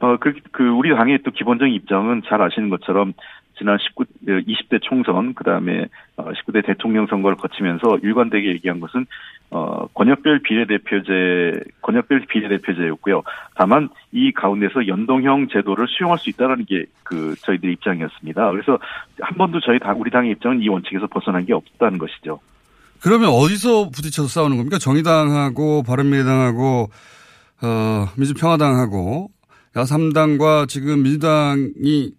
어, 0.00 0.16
그, 0.18 0.34
그, 0.52 0.68
우리 0.68 0.94
당의 0.94 1.18
또 1.24 1.30
기본적인 1.30 1.74
입장은 1.74 2.22
잘 2.26 2.40
아시는 2.40 2.68
것처럼 2.68 3.14
지난 3.58 3.78
19, 3.78 4.04
20대 4.26 4.80
총선, 4.82 5.34
그 5.34 5.44
다음에 5.44 5.86
19대 6.16 6.66
대통령 6.66 7.06
선거를 7.06 7.36
거치면서 7.36 7.98
일관되게 8.02 8.48
얘기한 8.48 8.80
것은, 8.80 9.06
어, 9.50 9.86
권역별 9.94 10.40
비례대표제, 10.40 11.60
권역별 11.82 12.26
비례대표제였고요. 12.28 13.22
다만 13.54 13.88
이 14.12 14.32
가운데서 14.32 14.86
연동형 14.88 15.48
제도를 15.48 15.86
수용할 15.88 16.18
수 16.18 16.30
있다는 16.30 16.64
게 16.64 16.84
그 17.04 17.36
저희들 17.42 17.70
입장이었습니다. 17.70 18.50
그래서 18.50 18.78
한 19.20 19.36
번도 19.36 19.60
저희 19.60 19.78
당, 19.78 20.00
우리 20.00 20.10
당의 20.10 20.32
입장은 20.32 20.60
이 20.60 20.68
원칙에서 20.68 21.06
벗어난 21.06 21.46
게 21.46 21.52
없다는 21.52 21.98
것이죠. 21.98 22.40
그러면 23.00 23.28
어디서 23.28 23.90
부딪혀서 23.90 24.28
싸우는 24.28 24.56
겁니까? 24.56 24.78
정의당하고 24.78 25.82
바른미래당하고 25.84 26.88
어, 27.62 28.06
민주평화당하고 28.16 29.28
야삼당과 29.76 30.66
지금 30.66 31.02
민주당이 31.02 32.12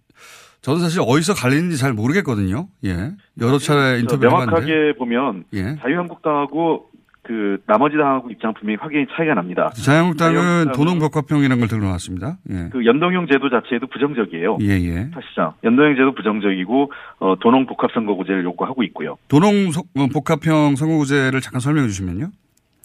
저는 0.62 0.80
사실 0.80 1.00
어디서 1.00 1.34
갈리는지 1.34 1.78
잘 1.78 1.92
모르겠거든요. 1.92 2.68
예. 2.84 3.12
여러 3.40 3.58
차례 3.58 4.00
인터뷰를 4.00 4.30
명확하게 4.30 4.72
해봤는데. 4.72 4.98
보면 4.98 5.44
예. 5.52 5.76
자유한국당하고 5.80 6.90
그 7.22 7.58
나머지 7.66 7.96
당하고 7.96 8.30
입장 8.30 8.54
분명히 8.54 8.78
확연히 8.80 9.06
차이가 9.16 9.34
납니다. 9.34 9.68
자유한국당은 9.70 10.72
도농복합형이라는 10.72 11.58
걸 11.58 11.68
들고 11.68 11.84
나왔습니다. 11.84 12.38
예. 12.50 12.68
그 12.70 12.86
연동형 12.86 13.26
제도 13.26 13.50
자체에도 13.50 13.88
부정적이에요. 13.88 14.58
예, 14.62 14.68
예. 14.68 15.10
사실상 15.12 15.52
연동형 15.64 15.96
제도 15.96 16.14
부정적이고 16.14 16.92
어, 17.18 17.34
도농 17.40 17.66
복합 17.66 17.90
선거구제를 17.92 18.44
요구하고 18.44 18.84
있고요. 18.84 19.16
도농복합형 19.28 20.76
선거구제를 20.76 21.40
잠깐 21.40 21.60
설명해 21.60 21.88
주시면요. 21.88 22.28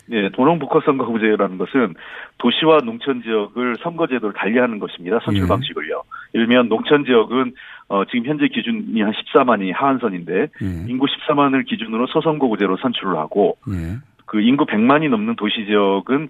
네, 0.08 0.30
도농 0.34 0.58
복합 0.60 0.84
선거구제라는 0.86 1.58
것은 1.60 1.94
도시와 2.40 2.80
농촌 2.84 3.22
지역을 3.22 3.78
선거제도를 3.84 4.34
달리하는 4.34 4.80
것입니다. 4.80 5.20
선출 5.24 5.44
예. 5.44 5.48
방식을요. 5.48 6.02
예를 6.34 6.48
들면 6.48 6.70
농촌 6.70 7.06
지역은 7.06 7.54
어, 7.90 8.06
지금 8.06 8.26
현재 8.26 8.48
기준이 8.48 9.02
한 9.02 9.12
14만이 9.12 9.74
하한선인데 9.74 10.34
예. 10.62 10.86
인구 10.88 11.06
14만을 11.08 11.66
기준으로 11.66 12.08
소선거구제로 12.08 12.78
선출을 12.78 13.18
하고 13.18 13.58
예. 13.70 13.98
그 14.26 14.40
인구 14.42 14.66
100만이 14.66 15.10
넘는 15.10 15.36
도시 15.36 15.66
지역은 15.66 16.30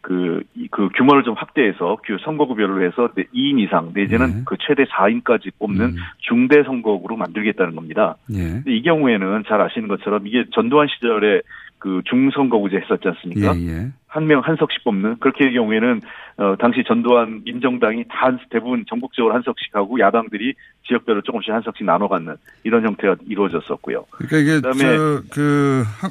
그, 0.00 0.42
이- 0.56 0.66
그 0.70 0.88
규모를 0.96 1.22
좀 1.22 1.34
확대해서 1.36 1.98
그 2.04 2.16
선거구별로 2.24 2.82
해서 2.84 3.08
2인 3.34 3.60
이상 3.60 3.92
내지는 3.94 4.26
네. 4.26 4.42
그 4.46 4.56
최대 4.66 4.84
4인까지 4.84 5.52
뽑는 5.58 5.80
음. 5.84 5.96
중대 6.18 6.62
선거구로 6.64 7.16
만들겠다는 7.16 7.76
겁니다. 7.76 8.16
예. 8.32 8.38
근데 8.42 8.74
이 8.74 8.82
경우에는 8.82 9.44
잘 9.46 9.60
아시는 9.60 9.86
것처럼 9.88 10.26
이게 10.26 10.44
전두환 10.52 10.88
시절에 10.88 11.42
그 11.78 12.00
중선거구제 12.06 12.76
했었지 12.78 13.08
않습니까? 13.08 13.54
예, 13.56 13.68
예. 13.68 13.88
한 14.12 14.26
명 14.26 14.40
한 14.44 14.56
석씩 14.58 14.84
뽑는 14.84 15.16
그렇게 15.20 15.46
의 15.46 15.54
경우에는 15.54 16.00
어 16.36 16.54
당시 16.58 16.82
전두환 16.86 17.42
민정당이 17.44 18.04
다 18.08 18.26
한- 18.26 18.38
대부분 18.50 18.84
전국적으로 18.88 19.34
한 19.34 19.42
석씩 19.42 19.74
하고 19.74 19.98
야당들이 19.98 20.52
지역별로 20.86 21.22
조금씩 21.22 21.50
한 21.52 21.62
석씩 21.62 21.86
나눠 21.86 22.08
갖는 22.08 22.36
이런 22.64 22.84
형태가 22.84 23.16
이루어졌었고요. 23.26 24.04
그러니까 24.12 24.36
이게 24.38 24.60
그다음에- 24.60 24.96
저, 24.96 25.22
그 25.32 25.84
하- 26.00 26.10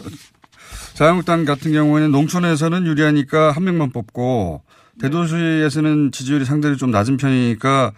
자유한국당 0.95 1.45
같은 1.45 1.71
경우에는 1.73 2.11
농촌에서는 2.11 2.85
유리하니까 2.87 3.51
한 3.51 3.63
명만 3.65 3.91
뽑고 3.91 4.61
대도시에서는 4.99 6.11
지지율이 6.11 6.45
상대로 6.45 6.75
좀 6.75 6.91
낮은 6.91 7.17
편이니까 7.17 7.91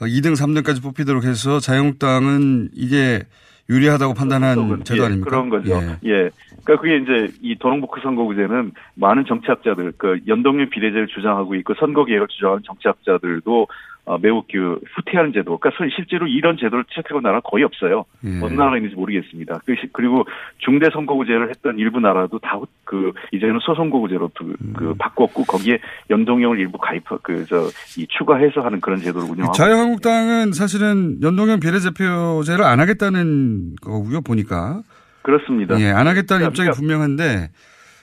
2등, 0.00 0.34
3등까지 0.36 0.82
뽑히도록 0.82 1.24
해서 1.24 1.58
자유한국당은 1.60 2.68
이게 2.74 3.22
유리하다고 3.68 4.14
판단한 4.14 4.84
제도 4.84 5.02
예, 5.02 5.06
아닙니까? 5.06 5.30
그런 5.30 5.48
거죠. 5.48 5.72
예. 5.72 5.98
예. 6.04 6.30
그러니까 6.64 6.76
그게 6.80 6.96
이제 6.98 7.32
이 7.42 7.56
도농복크 7.56 8.00
선거구제는 8.00 8.72
많은 8.94 9.24
정치학자들, 9.26 9.92
그 9.96 10.20
연동형 10.26 10.70
비례제를 10.70 11.08
주장하고 11.08 11.54
있고 11.56 11.74
선거 11.74 12.04
개혁을 12.04 12.28
주장하는 12.28 12.62
정치학자들도 12.64 13.66
어, 14.06 14.18
매우 14.18 14.42
그 14.50 14.78
후퇴하는 14.94 15.32
제도. 15.32 15.58
그러니까 15.58 15.76
소- 15.76 15.90
실제로 15.94 16.28
이런 16.28 16.56
제도를 16.56 16.84
채택한 16.94 17.22
나라가 17.22 17.40
거의 17.40 17.64
없어요. 17.64 18.04
예. 18.24 18.40
어느 18.40 18.54
나라가 18.54 18.76
있는지 18.76 18.94
모르겠습니다. 18.94 19.60
그 19.66 19.74
시- 19.74 19.88
그리고 19.92 20.24
중대 20.58 20.88
선거구제를 20.92 21.50
했던 21.50 21.76
일부 21.78 22.00
나라도 22.00 22.38
다 22.38 22.60
그 22.88 23.10
이제는 23.32 23.58
소선거구제로 23.62 24.30
그, 24.38 24.54
그 24.76 24.90
음. 24.90 24.94
바꿨고 24.96 25.42
거기에 25.42 25.80
연동형을 26.08 26.60
일부 26.60 26.78
가입 26.78 27.02
그저 27.24 27.68
이 27.98 28.06
추가해서 28.16 28.60
하는 28.60 28.80
그런 28.80 29.00
제도를 29.00 29.28
운영하고 29.28 29.52
자유한국당은 29.54 30.52
사실은 30.52 31.18
연동형 31.20 31.58
비례대표제를 31.58 32.64
안 32.64 32.78
하겠다는 32.78 33.74
거고요, 33.82 34.20
보니까. 34.20 34.82
그렇습니다. 35.22 35.80
예, 35.80 35.90
안 35.90 36.06
하겠다는 36.06 36.46
그러니까 36.46 36.48
입장이 36.50 36.70
분명한데 36.76 37.48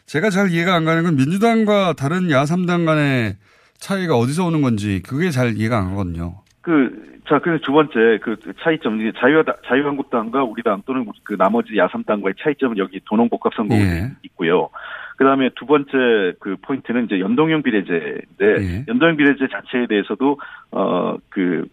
제가 0.06 0.30
잘 0.30 0.50
이해가 0.52 0.76
안 0.76 0.84
가는 0.84 1.04
건 1.04 1.16
민주당과 1.16 1.94
다른 1.94 2.30
야삼당 2.30 2.84
간의 2.84 3.38
차이가 3.84 4.16
어디서 4.16 4.46
오는 4.46 4.62
건지 4.62 5.02
그게 5.06 5.30
잘 5.30 5.58
이해가 5.58 5.78
안 5.78 5.90
가거든요. 5.90 6.36
그, 6.62 7.20
자, 7.28 7.40
그래서 7.40 7.62
두 7.66 7.74
번째, 7.74 8.20
그 8.22 8.38
차이점, 8.62 8.98
자유, 9.20 9.44
자유한국당과 9.68 10.44
우리 10.46 10.64
당 10.64 10.82
또는 10.86 11.06
그 11.24 11.36
나머지 11.36 11.78
야삼당과의 11.78 12.36
차이점은 12.42 12.78
여기 12.78 13.02
도농복합 13.04 13.54
선거구에 13.54 13.84
예. 13.86 14.12
있고요. 14.24 14.70
그 15.18 15.26
다음에 15.26 15.50
두 15.56 15.66
번째 15.66 15.92
그 16.40 16.56
포인트는 16.62 17.06
이제 17.06 17.20
연동형 17.20 17.64
비례제인데, 17.64 18.42
예. 18.42 18.86
연동형 18.88 19.18
비례제 19.18 19.48
자체에 19.52 19.88
대해서도, 19.88 20.40
어, 20.72 21.18
그, 21.30 21.68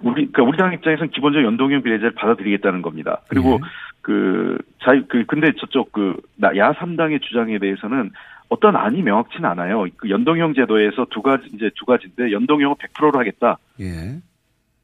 우리, 0.00 0.26
그러니까 0.26 0.42
우리 0.42 0.58
당 0.58 0.72
입장에서는 0.72 1.10
기본적으로 1.12 1.46
연동형 1.46 1.82
비례제를 1.82 2.10
받아들이겠다는 2.16 2.82
겁니다. 2.82 3.20
그리고 3.28 3.52
예. 3.52 3.58
그, 4.02 4.58
자유, 4.82 5.04
그, 5.08 5.24
근데 5.26 5.52
저쪽 5.58 5.92
그, 5.92 6.16
나- 6.36 6.54
야삼당의 6.56 7.20
주장에 7.20 7.58
대해서는 7.60 8.10
어떤 8.54 8.76
안이 8.76 9.02
명확치는 9.02 9.44
않아요. 9.50 9.86
그 9.96 10.08
연동형 10.08 10.54
제도에서 10.54 11.06
두 11.10 11.22
가지, 11.22 11.48
이제 11.52 11.70
두 11.74 11.84
가지인데, 11.84 12.30
연동형을 12.30 12.76
100%로 12.76 13.18
하겠다. 13.18 13.58
예. 13.80 14.20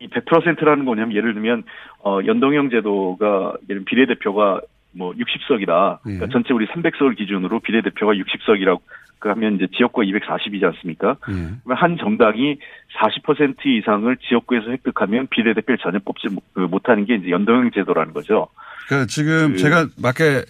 이 0.01 0.09
100%라는 0.09 0.79
거 0.81 0.85
뭐냐면 0.95 1.15
예를 1.15 1.35
들면 1.35 1.63
어 2.05 2.19
연동형 2.27 2.71
제도가 2.71 3.53
예를 3.69 3.85
들면 3.85 3.85
비례대표가 3.85 4.61
뭐 4.93 5.13
60석이다. 5.13 5.99
그러니까 6.03 6.27
예. 6.27 6.29
전체 6.33 6.53
우리 6.53 6.67
300석을 6.67 7.17
기준으로 7.17 7.61
비례대표가 7.61 8.15
60석이라고 8.15 8.81
하면 9.21 9.57
이제 9.57 9.67
지역구가 9.77 10.05
240이지 10.07 10.65
않습니까? 10.65 11.17
예. 11.31 11.75
한 11.75 11.97
정당이 11.99 12.57
40% 12.99 13.67
이상을 13.67 14.17
지역구에서 14.17 14.71
획득하면 14.71 15.29
비례대표를 15.29 15.79
전혀 15.79 15.99
뽑지 16.05 16.29
못- 16.29 16.43
그 16.55 16.61
못하는 16.61 17.05
게 17.05 17.15
이제 17.17 17.31
연동형 17.31 17.71
제도라는 17.73 18.15
거죠. 18.15 18.49
그러니까 18.89 19.07
지금 19.07 19.53
그- 19.53 19.59
제가 19.59 19.87
맞게 20.01 20.43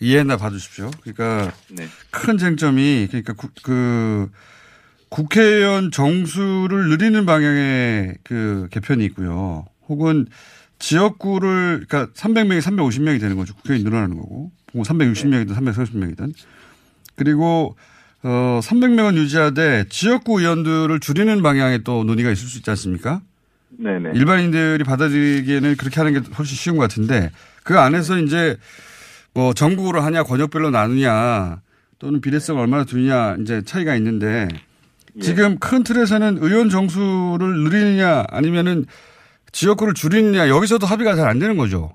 이해나 0.00 0.36
봐주십시오. 0.36 0.90
그러니까 1.00 1.52
네. 1.70 1.86
큰 2.10 2.38
쟁점이 2.38 3.08
그러니까 3.08 3.32
구, 3.32 3.48
그 3.62 4.30
국회의원 5.08 5.90
정수를 5.90 6.88
늘리는 6.88 7.24
방향의 7.24 8.18
그 8.22 8.68
개편이 8.70 9.04
있고요. 9.06 9.66
혹은 9.88 10.26
지역구를 10.78 11.86
그러니까 11.88 12.12
300명이 12.12 12.60
350명이 12.60 13.20
되는 13.20 13.36
거죠. 13.36 13.54
국회의원이 13.54 13.84
늘어나는 13.84 14.16
거고. 14.16 14.50
뭐 14.72 14.84
360명이든 14.84 15.54
330명이든. 15.54 16.34
그리고 17.14 17.76
어 18.22 18.60
300명은 18.62 19.16
유지하되 19.16 19.86
지역구 19.88 20.40
의원들을 20.40 21.00
줄이는 21.00 21.42
방향의 21.42 21.84
또 21.84 22.04
논의가 22.04 22.30
있을 22.30 22.48
수 22.48 22.58
있지 22.58 22.68
않습니까? 22.70 23.22
네네. 23.78 24.12
일반인들이 24.14 24.84
받아들이기에는 24.84 25.76
그렇게 25.76 26.00
하는 26.00 26.12
게 26.12 26.30
훨씬 26.36 26.56
쉬운 26.56 26.76
것 26.76 26.82
같은데 26.82 27.30
그 27.62 27.78
안에서 27.78 28.18
이제 28.18 28.56
뭐 29.36 29.52
전국으로 29.52 30.00
하냐 30.00 30.22
권역별로 30.22 30.70
나누냐 30.70 31.60
또는 31.98 32.22
비례성 32.22 32.58
얼마나 32.58 32.84
두냐 32.84 33.36
이제 33.40 33.60
차이가 33.62 33.94
있는데 33.96 34.48
예. 35.16 35.20
지금 35.20 35.58
큰 35.58 35.82
틀에서는 35.82 36.38
의원 36.40 36.70
정수를 36.70 37.46
늘리느냐 37.64 38.24
아니면은 38.30 38.86
지역구를 39.52 39.92
줄이느냐 39.92 40.48
여기서도 40.48 40.86
합의가 40.86 41.14
잘 41.16 41.28
안 41.28 41.38
되는 41.38 41.56
거죠. 41.58 41.90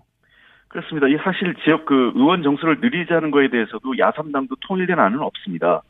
그렇습니다. 0.67 1.07
이 1.07 1.17
사실 1.23 1.55
지역 1.63 1.85
그 1.85 2.11
의원 2.15 2.43
정수를 2.43 2.77
늘리자는 2.79 3.31
거에 3.31 3.49
대해서도 3.49 3.97
야삼당도 3.97 4.55
통일된 4.67 4.97
안은 4.99 5.19
없습니다. 5.19 5.81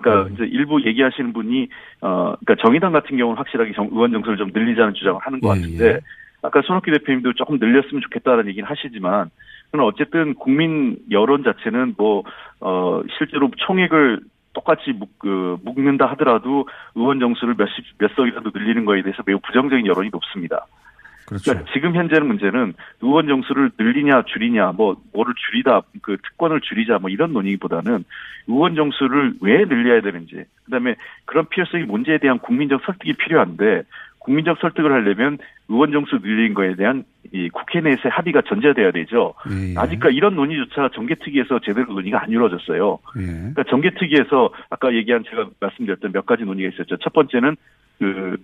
그러니까 0.00 0.28
음. 0.28 0.34
이제 0.34 0.44
일부 0.44 0.80
얘기하시는 0.86 1.32
분이 1.32 1.68
어 2.00 2.34
그러니까 2.44 2.62
정의당 2.62 2.92
같은 2.92 3.16
경우는 3.16 3.38
확실하게 3.38 3.72
정- 3.74 3.88
의원 3.90 4.12
정수를 4.12 4.36
좀 4.38 4.50
늘리자는 4.54 4.94
주장을 4.94 5.18
하는 5.20 5.40
것 5.40 5.56
예, 5.56 5.60
같은데 5.62 5.84
예. 5.86 6.00
아까 6.42 6.62
손학규 6.62 6.90
대표님도 6.92 7.32
조금 7.34 7.58
늘렸으면 7.58 8.02
좋겠다는 8.02 8.46
얘기는 8.48 8.68
하시지만 8.68 9.30
그는 9.76 9.84
어쨌든 9.84 10.34
국민 10.34 10.96
여론 11.10 11.44
자체는 11.44 11.94
뭐 11.96 12.24
어 12.60 13.02
실제로 13.18 13.50
총액을 13.56 14.20
똑같이 14.54 14.92
묶, 14.92 15.18
그, 15.18 15.58
묶는다 15.62 16.06
하더라도 16.12 16.66
의원 16.94 17.20
정수를 17.20 17.54
몇십, 17.58 17.84
몇 17.98 18.10
석이라도 18.14 18.50
늘리는 18.54 18.86
거에 18.86 19.02
대해서 19.02 19.22
매우 19.26 19.38
부정적인 19.40 19.86
여론이 19.86 20.08
높습니다. 20.10 20.66
그렇죠. 21.26 21.50
그러니까 21.50 21.72
지금 21.72 21.94
현재는 21.94 22.26
문제는 22.26 22.72
의원 23.02 23.26
정수를 23.26 23.72
늘리냐 23.78 24.22
줄이냐 24.22 24.72
뭐 24.72 24.96
뭐를 25.12 25.34
줄이다 25.36 25.82
그 26.00 26.16
특권을 26.22 26.60
줄이자 26.60 26.98
뭐 27.00 27.10
이런 27.10 27.32
논의보다는 27.32 28.04
의원 28.46 28.76
정수를 28.76 29.34
왜 29.40 29.64
늘려야 29.64 30.00
되는지 30.02 30.44
그다음에 30.66 30.94
그런 31.24 31.48
필요성이 31.48 31.82
문제에 31.82 32.18
대한 32.18 32.38
국민적 32.38 32.80
설득이 32.86 33.14
필요한데 33.14 33.82
국민적 34.26 34.58
설득을 34.60 34.92
하려면 34.92 35.38
의원 35.68 35.92
정수 35.92 36.16
늘린 36.22 36.52
거에 36.52 36.74
대한 36.74 37.04
이 37.32 37.48
국회 37.48 37.80
내에서의 37.80 38.10
합의가 38.10 38.42
전제돼야 38.42 38.90
되죠. 38.90 39.34
예, 39.50 39.70
예. 39.70 39.74
아직까지 39.76 40.16
이런 40.16 40.34
논의조차 40.34 40.90
정개특위에서 40.94 41.60
제대로 41.60 41.92
논의가 41.92 42.22
안 42.22 42.30
이루어졌어요. 42.30 42.98
예. 43.18 43.24
그러니까 43.24 43.62
정개특위에서 43.64 44.50
아까 44.70 44.92
얘기한 44.94 45.24
제가 45.30 45.48
말씀드렸던 45.60 46.12
몇 46.12 46.26
가지 46.26 46.44
논의가 46.44 46.74
있었죠. 46.74 46.96
첫 46.98 47.12
번째는 47.12 47.56
그 47.98 48.36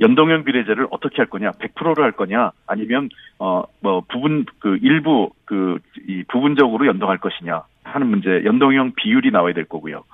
연동형 0.00 0.44
비례제를 0.44 0.86
어떻게 0.90 1.16
할 1.16 1.26
거냐, 1.26 1.50
100%를 1.52 2.04
할 2.04 2.12
거냐, 2.12 2.52
아니면 2.66 3.08
어 3.38 3.64
뭐 3.80 4.02
부분 4.08 4.46
그 4.58 4.78
일부 4.80 5.30
그 5.44 5.78
이 6.08 6.22
부분적으로 6.28 6.86
연동할 6.86 7.18
것이냐 7.18 7.62
하는 7.84 8.06
문제, 8.06 8.42
연동형 8.44 8.92
비율이 8.96 9.30
나와야 9.32 9.52
될 9.54 9.64
거고요. 9.64 10.04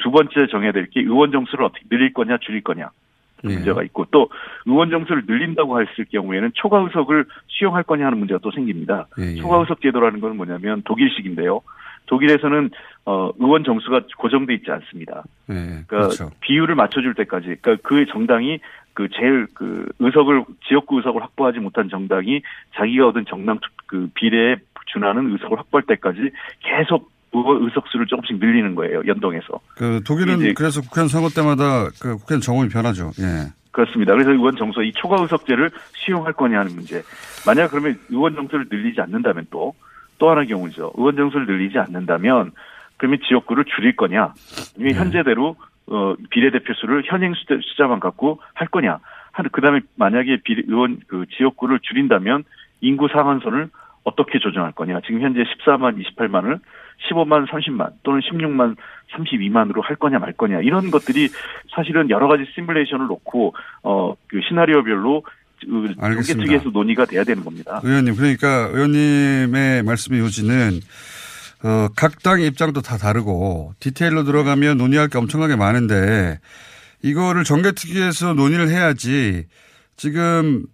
두 0.00 0.10
번째 0.10 0.46
정해야 0.50 0.72
될 0.72 0.86
게 0.86 1.00
의원 1.00 1.32
정수를 1.32 1.64
어떻게 1.64 1.84
늘릴 1.88 2.12
거냐, 2.12 2.36
줄일 2.38 2.62
거냐. 2.62 2.90
그 3.42 3.50
예. 3.50 3.54
문제가 3.54 3.82
있고 3.82 4.06
또 4.10 4.28
의원 4.66 4.90
정수를 4.90 5.24
늘린다고 5.26 5.80
했을 5.80 6.04
경우에는 6.10 6.52
초과 6.54 6.78
의석을 6.80 7.26
수용할 7.48 7.82
거냐 7.82 8.06
하는 8.06 8.18
문제가 8.18 8.38
또 8.42 8.50
생깁니다. 8.52 9.06
예, 9.18 9.32
예. 9.32 9.34
초과 9.36 9.58
의석 9.58 9.80
제도라는 9.82 10.20
건 10.20 10.36
뭐냐면 10.36 10.82
독일식인데요. 10.84 11.60
독일에서는 12.06 12.70
어 13.04 13.30
의원 13.38 13.64
정수가 13.64 14.02
고정돼 14.16 14.54
있지 14.54 14.70
않습니다. 14.70 15.24
예. 15.50 15.54
그러니까 15.54 15.96
그렇죠. 15.98 16.30
비율을 16.40 16.74
맞춰줄 16.74 17.14
때까지, 17.14 17.56
그러니까 17.60 17.76
그 17.88 18.06
정당이 18.06 18.60
그 18.94 19.08
제일 19.12 19.46
그 19.54 19.88
의석을 19.98 20.44
지역구 20.68 20.98
의석을 20.98 21.22
확보하지 21.22 21.58
못한 21.60 21.88
정당이 21.88 22.42
자기가 22.74 23.08
얻은 23.08 23.24
정당 23.26 23.58
투- 23.58 23.70
그 23.86 24.08
비례에 24.14 24.56
준하는 24.86 25.32
의석을 25.32 25.58
확보할 25.58 25.84
때까지 25.86 26.30
계속 26.60 27.10
의석수를 27.32 28.06
조금씩 28.06 28.38
늘리는 28.38 28.74
거예요 28.74 29.02
연동해서. 29.06 29.60
그 29.76 30.02
독일은 30.04 30.54
그래서 30.54 30.80
국회의원 30.82 31.08
선거 31.08 31.28
때마다 31.28 31.88
그 32.00 32.16
국회의원 32.18 32.40
정원이 32.40 32.68
변하죠. 32.68 33.10
예. 33.20 33.50
그렇습니다. 33.70 34.12
그래서 34.12 34.30
의원 34.30 34.54
정수 34.56 34.82
이 34.82 34.92
초과 34.92 35.16
의석제를 35.22 35.70
수용할 35.94 36.34
거냐 36.34 36.60
하는 36.60 36.74
문제. 36.74 37.02
만약 37.46 37.70
그러면 37.70 37.98
의원 38.10 38.34
정수를 38.34 38.66
늘리지 38.70 39.00
않는다면 39.00 39.46
또또 39.50 40.30
하나 40.30 40.42
의 40.42 40.46
경우죠. 40.48 40.92
의원 40.96 41.16
정수를 41.16 41.46
늘리지 41.46 41.78
않는다면 41.78 42.52
그러면 42.98 43.18
지역구를 43.26 43.64
줄일 43.74 43.96
거냐? 43.96 44.34
아니면 44.76 44.92
네. 44.92 44.98
현재대로 44.98 45.56
어 45.86 46.14
비례대표 46.30 46.74
수를 46.74 47.02
현행 47.06 47.34
숫자, 47.34 47.56
숫자만 47.60 47.98
갖고 47.98 48.40
할 48.52 48.68
거냐? 48.68 48.98
한 49.32 49.48
그다음에 49.50 49.80
만약에 49.96 50.42
비례 50.44 50.62
의원 50.66 51.00
그 51.06 51.24
지역구를 51.36 51.80
줄인다면 51.80 52.44
인구 52.82 53.08
상한선을 53.08 53.70
어떻게 54.04 54.38
조정할 54.38 54.72
거냐? 54.72 55.00
지금 55.06 55.22
현재 55.22 55.42
14만 55.42 56.00
28만을 56.16 56.60
15만 57.10 57.46
30만 57.48 57.92
또는 58.02 58.20
16만 58.20 58.76
32만으로 59.14 59.82
할 59.82 59.96
거냐 59.96 60.18
말 60.18 60.32
거냐 60.32 60.60
이런 60.60 60.90
것들이 60.90 61.28
사실은 61.74 62.10
여러 62.10 62.28
가지 62.28 62.44
시뮬레이션을 62.54 63.06
놓고 63.06 63.54
어 63.82 64.14
그 64.32 64.40
시나리오별로 64.48 65.22
그 65.60 65.94
알겠습니다. 65.98 66.22
정계특위에서 66.24 66.70
논의가 66.70 67.04
돼야 67.04 67.22
되는 67.22 67.44
겁니다. 67.44 67.80
의원님, 67.84 68.16
그러니까 68.16 68.68
의원님의 68.72 69.82
말씀의 69.84 70.20
요지는 70.20 70.80
어, 71.62 71.88
각 71.94 72.22
당의 72.22 72.48
입장도 72.48 72.80
다 72.80 72.96
다르고 72.96 73.74
디테일로 73.78 74.24
들어가면 74.24 74.78
논의할 74.78 75.08
게 75.08 75.18
엄청나게 75.18 75.54
많은데 75.56 76.40
이거를 77.02 77.44
정개특위에서 77.44 78.34
논의를 78.34 78.70
해야지 78.70 79.44
지금 79.96 80.64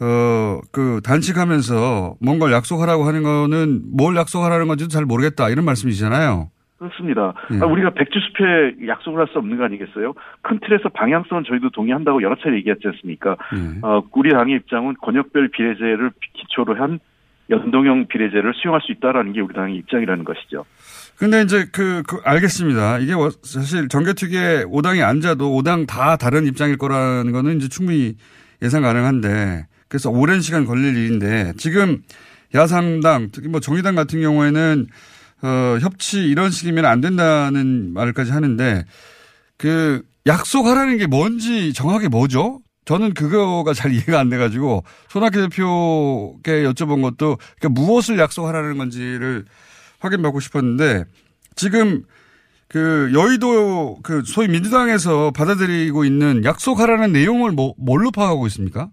어, 0.00 0.60
그 0.72 1.00
단식하면서 1.04 2.16
뭔가를 2.20 2.54
약속하라고 2.54 3.04
하는 3.04 3.22
거는 3.22 3.82
뭘 3.96 4.16
약속하라는 4.16 4.66
건지도 4.66 4.88
잘 4.88 5.04
모르겠다 5.04 5.48
이런 5.50 5.64
말씀이시잖아요. 5.64 6.50
그렇습니다. 6.78 7.32
예. 7.52 7.60
아, 7.60 7.66
우리가 7.66 7.90
백주숲에 7.90 8.88
약속을 8.88 9.20
할 9.20 9.28
수 9.32 9.38
없는 9.38 9.56
거 9.56 9.64
아니겠어요? 9.64 10.12
큰 10.42 10.58
틀에서 10.66 10.88
방향성은 10.90 11.44
저희도 11.48 11.70
동의한다고 11.70 12.22
여러 12.22 12.36
차례 12.36 12.56
얘기했지 12.56 12.86
않습니까? 12.88 13.36
예. 13.56 13.78
어, 13.86 14.02
우리 14.12 14.30
당의 14.30 14.56
입장은 14.56 14.96
권역별 15.00 15.48
비례제를 15.48 16.10
기초로 16.34 16.74
한 16.74 16.98
연동형 17.50 18.06
비례제를 18.08 18.52
수용할 18.54 18.80
수 18.82 18.92
있다라는 18.92 19.32
게 19.32 19.40
우리 19.40 19.54
당의 19.54 19.76
입장이라는 19.76 20.24
것이죠. 20.24 20.64
근데 21.16 21.42
이제 21.42 21.66
그, 21.72 22.02
그 22.06 22.20
알겠습니다. 22.24 22.98
이게 22.98 23.14
뭐 23.14 23.30
사실 23.42 23.88
정개특위에 23.88 24.64
5당이 24.64 25.06
앉아도 25.06 25.50
5당 25.50 25.86
다 25.86 26.16
다른 26.16 26.46
입장일 26.46 26.76
거라는 26.76 27.32
거는 27.32 27.56
이제 27.58 27.68
충분히 27.68 28.14
예상 28.62 28.82
가능한데 28.82 29.66
그래서 29.94 30.10
오랜 30.10 30.40
시간 30.40 30.64
걸릴 30.64 30.96
일인데 30.96 31.52
지금 31.56 32.02
야삼당 32.52 33.28
특히 33.30 33.46
뭐 33.46 33.60
정의당 33.60 33.94
같은 33.94 34.20
경우에는 34.20 34.88
어, 35.42 35.78
협치 35.80 36.18
이런 36.24 36.50
식이면 36.50 36.84
안 36.84 37.00
된다는 37.00 37.94
말까지 37.94 38.32
하는데 38.32 38.84
그 39.56 40.02
약속하라는 40.26 40.98
게 40.98 41.06
뭔지 41.06 41.72
정확하게 41.72 42.08
뭐죠? 42.08 42.60
저는 42.86 43.14
그거가 43.14 43.72
잘 43.72 43.92
이해가 43.94 44.18
안 44.18 44.30
돼가지고 44.30 44.82
손학규 45.10 45.42
대표께 45.42 46.64
여쭤본 46.64 47.00
것도 47.00 47.38
그러니까 47.60 47.68
무엇을 47.68 48.18
약속하라는 48.18 48.76
건지를 48.76 49.44
확인받고 50.00 50.40
싶었는데 50.40 51.04
지금 51.54 52.02
그 52.66 53.12
여의도 53.14 54.00
그 54.02 54.24
소위 54.26 54.48
민주당에서 54.48 55.30
받아들이고 55.30 56.04
있는 56.04 56.44
약속하라는 56.44 57.12
내용을 57.12 57.52
뭐 57.52 57.74
뭘로 57.78 58.10
파악하고 58.10 58.48
있습니까? 58.48 58.90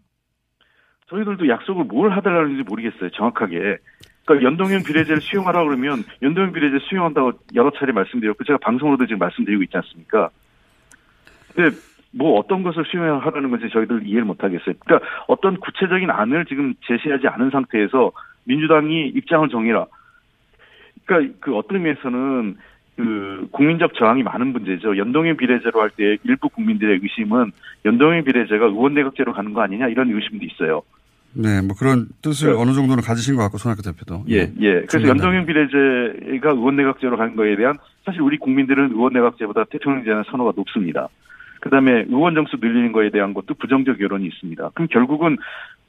저희들도 1.12 1.48
약속을 1.50 1.86
뭘 1.86 2.12
하달라는지 2.12 2.64
모르겠어요. 2.64 3.10
정확하게. 3.12 3.78
그러니까 4.26 4.48
연동형 4.48 4.84
비례제를 4.84 5.22
수용하라 5.22 5.64
그러면 5.66 6.04
연동형 6.22 6.54
비례제 6.54 6.80
수용한다고 6.88 7.34
여러 7.54 7.70
차례 7.72 7.92
말씀드렸고 7.92 8.44
제가 8.46 8.60
방송으로도 8.62 9.06
지금 9.08 9.20
말씀드리고 9.20 9.64
있지 9.64 9.76
않습니까? 9.78 10.30
근데 11.54 11.76
뭐 12.14 12.40
어떤 12.40 12.64
것을 12.64 12.86
수용하라는 12.86 13.50
건지 13.50 13.68
저희들 13.72 14.08
이해를 14.08 14.24
못 14.26 14.44
하겠어요. 14.44 14.76
그러니까 14.80 15.08
어떤 15.28 15.58
구체적인 15.60 16.10
안을 16.10 16.46
지금 16.46 16.74
제시하지 16.88 17.28
않은 17.28 17.50
상태에서 17.50 18.12
민주당이 18.46 19.08
입장을 19.10 19.50
정해라. 19.50 19.86
그러니까 21.06 21.36
그 21.42 21.56
어떤 21.58 21.78
의미에서는 21.78 22.58
그 22.96 23.48
국민적 23.52 23.96
저항이 23.96 24.24
많은 24.24 24.48
문제죠. 24.48 24.98
연동형 24.98 25.38
비례제로 25.38 25.82
할 25.82 25.90
때 25.90 26.18
일부 26.24 26.48
국민들의 26.50 27.00
의심은 27.02 27.52
연동형 27.86 28.24
비례제가 28.24 28.66
의원 28.66 28.94
내각제로 28.94 29.34
가는 29.34 29.54
거 29.54 29.62
아니냐 29.62 29.88
이런 29.88 30.14
의심도 30.14 30.46
있어요. 30.46 30.84
네, 31.34 31.62
뭐 31.62 31.76
그런 31.78 32.08
뜻을 32.22 32.52
네. 32.52 32.58
어느 32.58 32.74
정도는 32.74 33.04
가지신 33.04 33.36
것 33.36 33.44
같고 33.44 33.58
손학규 33.58 33.82
대표도. 33.84 34.26
예, 34.30 34.52
예. 34.60 34.74
그래서 34.82 35.00
중간에. 35.00 35.10
연동형 35.10 35.46
비례제가 35.46 36.52
의원 36.52 36.76
내각제로 36.76 37.18
가는 37.18 37.36
거에 37.36 37.56
대한 37.56 37.78
사실 38.06 38.22
우리 38.22 38.38
국민들은 38.38 38.92
의원 38.92 39.14
내각제보다 39.14 39.66
대통령제는 39.66 40.24
선호가 40.30 40.54
높습니다. 40.56 41.08
그다음에 41.62 42.06
의원 42.10 42.34
정수 42.34 42.58
늘리는 42.60 42.92
거에 42.92 43.12
대한 43.12 43.34
것도 43.34 43.54
부정적 43.54 44.02
여론이 44.02 44.26
있습니다. 44.26 44.70
그럼 44.74 44.88
결국은 44.90 45.38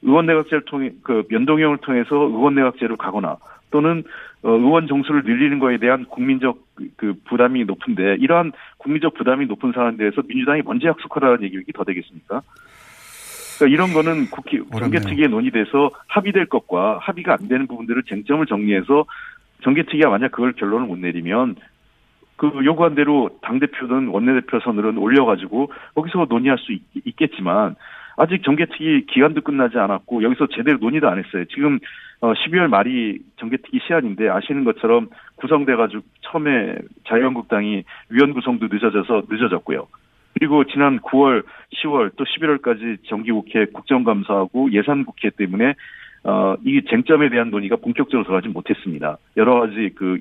의원 0.03 0.25
내각제를 0.27 0.65
통해 0.65 0.91
그 1.01 1.23
연동형을 1.31 1.77
통해서 1.79 2.15
의원 2.15 2.55
내각제로 2.55 2.95
가거나 2.95 3.37
또는 3.71 4.03
어, 4.43 4.51
의원 4.51 4.87
정수를 4.87 5.23
늘리는 5.23 5.57
거에 5.57 5.77
대한 5.77 6.05
국민적 6.05 6.59
그, 6.75 6.89
그 6.95 7.13
부담이 7.25 7.65
높은데 7.65 8.17
이러한 8.19 8.51
국민적 8.77 9.15
부담이 9.15 9.47
높은 9.47 9.71
사안에 9.73 9.97
대해서 9.97 10.21
민주당이 10.27 10.61
먼저 10.63 10.89
약속하라는 10.89 11.43
얘기 11.43 11.71
더 11.73 11.83
되겠습니까? 11.83 12.41
그러니까 13.63 13.67
이런 13.67 13.93
거는 13.93 14.29
국회 14.29 14.59
정개특위에 14.77 15.27
논의돼서 15.27 15.91
합의될 16.07 16.47
것과 16.47 16.99
합의가 17.01 17.33
안 17.33 17.47
되는 17.47 17.67
부분들을 17.67 18.03
쟁점을 18.03 18.45
정리해서 18.45 19.05
정개특위가 19.63 20.09
만약 20.09 20.31
그걸 20.31 20.53
결론을 20.53 20.87
못 20.87 20.97
내리면 20.97 21.55
그 22.35 22.51
요구한 22.65 22.95
대로 22.95 23.29
당 23.41 23.59
대표든 23.59 24.07
원내대표 24.07 24.59
선을은 24.59 24.97
올려가지고 24.97 25.71
거기서 25.95 26.25
논의할 26.29 26.57
수 26.57 26.73
있, 26.73 26.81
겠지만 27.15 27.75
아직 28.17 28.43
정개특위 28.43 29.05
기간도 29.05 29.41
끝나지 29.41 29.77
않았고 29.77 30.23
여기서 30.23 30.47
제대로 30.47 30.77
논의도 30.79 31.09
안 31.09 31.19
했어요. 31.19 31.45
지금 31.45 31.79
어 32.19 32.33
12월 32.33 32.67
말이 32.67 33.19
정개특위 33.37 33.79
시한인데 33.87 34.29
아시는 34.29 34.65
것처럼 34.65 35.09
구성돼가지고 35.35 36.01
처음에 36.21 36.75
자유한국당이 37.07 37.83
위원 38.09 38.33
구성도 38.33 38.67
늦어져서 38.69 39.23
늦어졌고요. 39.29 39.87
그리고 40.43 40.65
지난 40.65 40.99
9월, 40.99 41.45
10월 41.75 42.11
또 42.17 42.25
11월까지 42.25 42.97
정기국회 43.07 43.67
국정감사하고 43.67 44.73
예산국회 44.73 45.29
때문에 45.37 45.73
어, 46.25 46.55
이 46.65 46.81
쟁점에 46.89 47.29
대한 47.29 47.49
논의가 47.49 47.77
본격적으로 47.77 48.25
들어가지 48.25 48.49
못했습니다. 48.49 49.17
여러 49.37 49.61
가지 49.61 49.91
그 49.95 50.19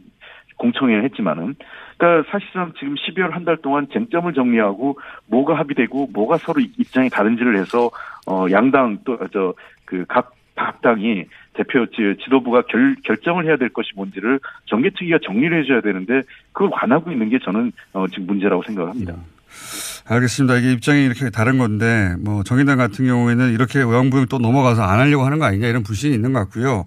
공청회를 0.58 1.02
했지만은 1.06 1.56
그러니까 1.98 2.30
사실상 2.30 2.72
지금 2.78 2.94
12월 2.94 3.30
한 3.32 3.44
달 3.44 3.56
동안 3.56 3.88
쟁점을 3.92 4.32
정리하고 4.32 5.00
뭐가 5.26 5.54
합의되고 5.58 6.10
뭐가 6.12 6.38
서로 6.38 6.60
입장이 6.60 7.10
다른지를 7.10 7.56
해서 7.56 7.90
어 8.28 8.46
양당 8.52 8.98
또 9.04 9.18
저 9.32 9.54
그각각 9.86 10.82
당이 10.82 11.24
대표 11.54 11.84
지도부가 11.90 12.62
결, 12.68 12.94
결정을 13.02 13.46
해야 13.46 13.56
될 13.56 13.70
것이 13.70 13.90
뭔지를 13.96 14.38
정개특위가 14.66 15.18
정리를 15.24 15.60
해줘야 15.64 15.80
되는데 15.80 16.22
그걸 16.52 16.70
안 16.74 16.92
하고 16.92 17.10
있는 17.10 17.28
게 17.28 17.40
저는 17.40 17.72
어, 17.92 18.06
지금 18.06 18.26
문제라고 18.26 18.62
생각합니다. 18.62 19.14
음. 19.14 19.42
알겠습니다. 20.06 20.56
이게 20.58 20.72
입장이 20.72 21.04
이렇게 21.04 21.30
다른 21.30 21.58
건데 21.58 22.14
뭐 22.20 22.42
정의당 22.42 22.78
같은 22.78 23.06
경우에는 23.06 23.52
이렇게 23.52 23.78
의왕부영 23.80 24.26
또 24.26 24.38
넘어가서 24.38 24.82
안 24.82 24.98
하려고 24.98 25.24
하는 25.24 25.38
거 25.38 25.44
아니냐 25.46 25.68
이런 25.68 25.82
불신이 25.82 26.14
있는 26.14 26.32
것 26.32 26.40
같고요. 26.40 26.84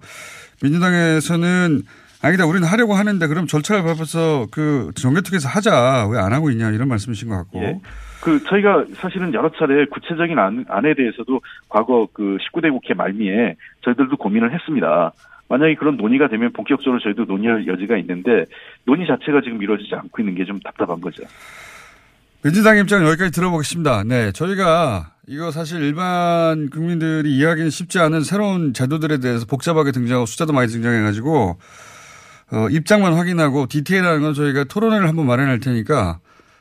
민주당에서는 0.62 1.82
아니다 2.22 2.46
우리는 2.46 2.66
하려고 2.66 2.94
하는데 2.94 3.26
그럼 3.26 3.46
절차를 3.46 3.82
밟아서 3.82 4.46
그 4.50 4.90
정개특위에서 4.96 5.48
하자 5.48 6.08
왜 6.10 6.18
안 6.18 6.32
하고 6.32 6.50
있냐 6.50 6.70
이런 6.70 6.88
말씀이신 6.88 7.28
것 7.28 7.36
같고. 7.36 7.62
예. 7.62 7.80
그 8.22 8.42
저희가 8.44 8.84
사실은 8.94 9.32
여러 9.34 9.50
차례 9.56 9.84
구체적인 9.86 10.36
안, 10.38 10.64
안에 10.68 10.94
대해서도 10.94 11.40
과거 11.68 12.08
그 12.12 12.38
19대 12.40 12.70
국회 12.72 12.94
말미에 12.94 13.54
저희들도 13.82 14.16
고민을 14.16 14.52
했습니다. 14.52 15.12
만약에 15.48 15.76
그런 15.76 15.96
논의가 15.96 16.26
되면 16.28 16.52
본격적으로 16.52 16.98
저희도 17.00 17.26
논의할 17.26 17.66
여지가 17.68 17.96
있는데 17.98 18.44
논의 18.84 19.06
자체가 19.06 19.42
지금 19.42 19.62
이루어지지 19.62 19.94
않고 19.94 20.22
있는 20.22 20.34
게 20.34 20.44
좀 20.44 20.58
답답한 20.60 21.00
거죠. 21.00 21.22
민주당 22.46 22.78
입장 22.78 23.04
여기까지 23.04 23.32
들어보겠습니다. 23.32 24.04
네, 24.04 24.30
저희가 24.30 25.14
이거 25.26 25.50
사실 25.50 25.82
일반 25.82 26.70
국민들이 26.70 27.34
이해하기는 27.34 27.70
쉽지 27.70 27.98
않은 27.98 28.22
새로운 28.22 28.72
제도들에 28.72 29.18
대해서 29.18 29.46
복잡하게 29.46 29.90
등장하고 29.90 30.26
숫자도 30.26 30.52
많이 30.52 30.70
등장해가지고 30.70 31.58
어, 32.52 32.68
입장만 32.70 33.14
확인하고 33.14 33.66
디테일한 33.66 34.22
건 34.22 34.32
저희가 34.32 34.62
토론회를 34.62 35.08
한번 35.08 35.26
마련할 35.26 35.58
테니까 35.58 36.20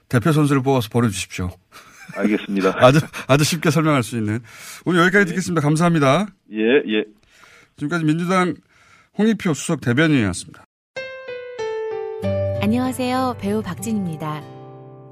대표 0.10 0.32
선수를 0.32 0.64
뽑아서 0.64 0.90
보내주십시오. 0.90 1.52
알겠습니다. 2.16 2.78
아주 2.84 3.00
아주 3.28 3.44
쉽게 3.44 3.70
설명할 3.70 4.02
수 4.02 4.18
있는 4.18 4.40
오늘 4.86 5.02
여기까지 5.02 5.22
예. 5.22 5.26
듣겠습니다. 5.26 5.62
감사합니다. 5.62 6.26
예 6.52 6.58
예. 6.98 7.06
지금까지 7.78 8.06
민주당 8.06 8.56
홍익표 9.20 9.54
수석 9.54 9.82
대변인이었습니다. 9.82 10.66
안녕하세요. 12.64 13.38
배우 13.40 13.62
박진입니다. 13.62 14.55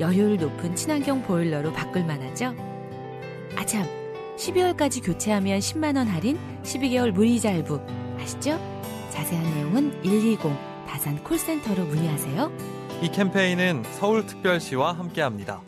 여효율 0.00 0.38
높은 0.38 0.74
친환경 0.74 1.22
보일러로 1.22 1.72
바꿀 1.72 2.04
만하죠? 2.04 2.54
아참, 3.54 3.86
12월까지 4.36 5.04
교체하면 5.04 5.58
10만원 5.58 6.06
할인, 6.06 6.38
12개월 6.62 7.10
무이자 7.10 7.50
할부. 7.50 7.80
아시죠? 8.18 8.58
자세한 9.10 9.54
내용은 9.54 10.00
120 10.02 10.40
다산 10.88 11.22
콜센터로 11.22 11.84
문의하세요. 11.84 12.50
이 13.02 13.10
캠페인은 13.10 13.84
서울특별시와 13.84 14.92
함께합니다. 14.94 15.60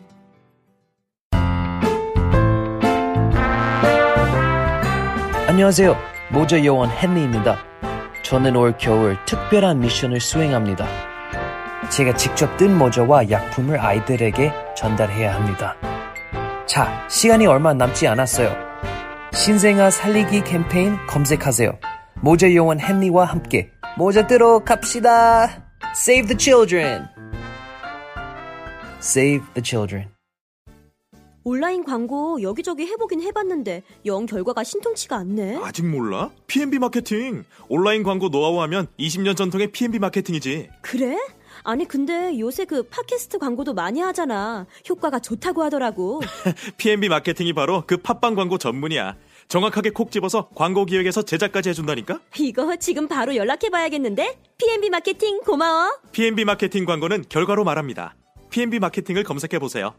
안녕하세요. 5.47 5.95
모자 6.31 6.65
요원 6.65 6.89
헨리입니다. 6.89 7.59
저는 8.23 8.55
올 8.55 8.75
겨울 8.79 9.15
특별한 9.25 9.79
미션을 9.79 10.19
수행합니다. 10.19 11.12
제가 11.89 12.15
직접 12.15 12.55
뜬 12.57 12.77
모자와 12.77 13.29
약품을 13.29 13.79
아이들에게 13.79 14.51
전달해야 14.75 15.35
합니다. 15.35 15.75
자, 16.65 17.07
시간이 17.09 17.45
얼마 17.45 17.73
남지 17.73 18.07
않았어요. 18.07 18.55
신생아 19.33 19.89
살리기 19.89 20.43
캠페인 20.43 20.95
검색하세요. 21.07 21.77
모자 22.21 22.53
요원 22.53 22.79
헨리와 22.79 23.25
함께 23.25 23.69
모자 23.97 24.25
뜨러 24.27 24.59
갑시다. 24.59 25.65
Save 25.95 26.27
the 26.27 26.37
children. 26.39 27.07
Save 28.99 29.45
the 29.53 29.63
children. 29.63 30.09
온라인 31.45 31.83
광고 31.83 32.41
여기저기 32.41 32.85
해보긴 32.85 33.21
해봤는데 33.21 33.83
영 34.05 34.25
결과가 34.25 34.63
신통치가 34.63 35.17
않네. 35.17 35.59
아직 35.61 35.85
몰라? 35.85 36.29
P&B 36.47 36.79
마케팅. 36.79 37.43
온라인 37.67 38.01
광고 38.03 38.29
노하우 38.29 38.61
하면 38.61 38.87
20년 38.97 39.35
전통의 39.35 39.73
P&B 39.73 39.99
마케팅이지. 39.99 40.69
그래? 40.81 41.17
아니 41.63 41.85
근데 41.87 42.37
요새 42.39 42.65
그 42.65 42.83
팟캐스트 42.83 43.37
광고도 43.39 43.73
많이 43.73 44.01
하잖아. 44.01 44.65
효과가 44.89 45.19
좋다고 45.19 45.63
하더라고. 45.63 46.21
P&B 46.77 47.07
마케팅이 47.09 47.53
바로 47.53 47.83
그 47.87 47.97
팟빵 47.97 48.35
광고 48.35 48.57
전문이야. 48.57 49.15
정확하게 49.47 49.91
콕 49.91 50.11
집어서 50.11 50.49
광고 50.55 50.85
기획에서 50.85 51.21
제작까지 51.21 51.69
해준다니까? 51.69 52.19
이거 52.39 52.75
지금 52.75 53.07
바로 53.07 53.35
연락해봐야겠는데? 53.35 54.37
P&B 54.57 54.89
마케팅 54.89 55.39
고마워. 55.41 55.99
P&B 56.11 56.43
마케팅 56.45 56.85
광고는 56.85 57.25
결과로 57.29 57.63
말합니다. 57.63 58.15
P&B 58.49 58.79
마케팅을 58.79 59.23
검색해보세요. 59.23 59.93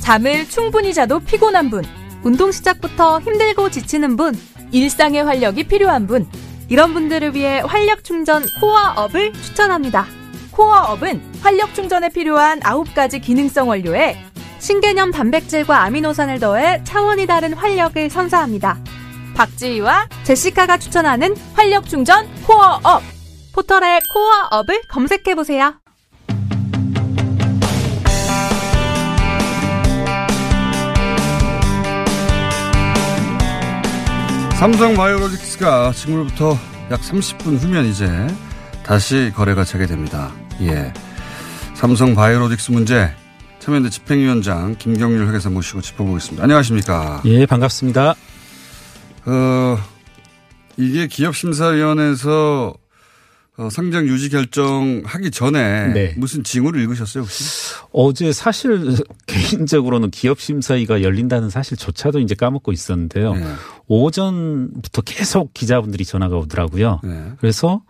잠을 0.00 0.48
충분히 0.48 0.94
자도 0.94 1.18
피곤한 1.20 1.68
분, 1.68 1.82
운동 2.22 2.52
시작부터 2.52 3.18
힘들고 3.20 3.70
지치는 3.70 4.16
분, 4.16 4.34
일상의 4.70 5.24
활력이 5.24 5.64
필요한 5.64 6.06
분, 6.06 6.28
이런 6.68 6.92
분들을 6.94 7.34
위해 7.34 7.60
활력 7.60 8.02
충전 8.02 8.44
코어업을 8.60 9.32
추천합니다. 9.34 10.06
코어업은 10.50 11.22
활력 11.42 11.74
충전에 11.74 12.08
필요한 12.08 12.60
9가지 12.60 13.22
기능성 13.22 13.68
원료에 13.68 14.16
신개념 14.58 15.12
단백질과 15.12 15.82
아미노산을 15.82 16.40
더해 16.40 16.82
차원이 16.84 17.26
다른 17.26 17.52
활력을 17.52 18.10
선사합니다. 18.10 18.78
박지희와 19.36 20.08
제시카가 20.24 20.78
추천하는 20.78 21.36
활력 21.54 21.88
충전 21.88 22.26
코어업. 22.46 23.02
포털에 23.54 24.00
코어업을 24.12 24.82
검색해보세요. 24.88 25.74
삼성 34.58 34.94
바이오로직스가 34.94 35.92
지금부터 35.92 36.58
약 36.90 37.00
30분 37.02 37.58
후면 37.58 37.84
이제 37.84 38.08
다시 38.84 39.30
거래가 39.36 39.64
재개됩니다. 39.64 40.32
예. 40.62 40.92
삼성 41.74 42.14
바이오로직스 42.14 42.70
문제 42.70 43.14
참여연대 43.58 43.90
집행위원장 43.90 44.76
김경률 44.78 45.28
회계사 45.28 45.50
모시고 45.50 45.82
짚어보겠습니다. 45.82 46.42
안녕하십니까? 46.42 47.20
예, 47.26 47.44
반갑습니다. 47.44 48.14
어, 49.26 49.78
이게 50.78 51.06
기업심사위원회에서 51.06 52.72
어, 53.58 53.70
상장 53.70 54.06
유지 54.06 54.28
결정하기 54.28 55.30
전에 55.30 55.88
네. 55.92 56.14
무슨 56.18 56.44
징후를 56.44 56.80
읽으셨어요 56.82 57.22
혹시? 57.22 57.44
어제 57.90 58.32
사실 58.32 58.96
개인적으로는 59.26 60.10
기업 60.10 60.40
심사위가 60.40 61.02
열린다는 61.02 61.48
사실조차도 61.48 62.20
이제 62.20 62.34
까먹고 62.34 62.72
있었는데요. 62.72 63.34
네. 63.34 63.46
오전부터 63.86 65.02
계속 65.02 65.54
기자분들이 65.54 66.04
전화가 66.04 66.36
오더라고요. 66.36 67.00
네. 67.02 67.32
그래서 67.40 67.82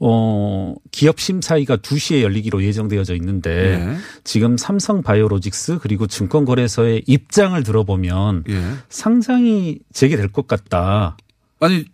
어, 0.00 0.74
기업 0.90 1.20
심사위가 1.20 1.76
2시에 1.76 2.22
열리기로 2.22 2.62
예정되어져 2.64 3.14
있는데 3.16 3.78
네. 3.78 3.96
지금 4.24 4.56
삼성 4.56 5.02
바이오로직스 5.02 5.78
그리고 5.80 6.06
증권거래소의 6.06 7.04
입장을 7.06 7.62
들어보면 7.62 8.44
예. 8.48 8.62
상장이 8.88 9.78
재개될 9.92 10.28
것 10.28 10.46
같다. 10.46 11.16
아니 11.60 11.84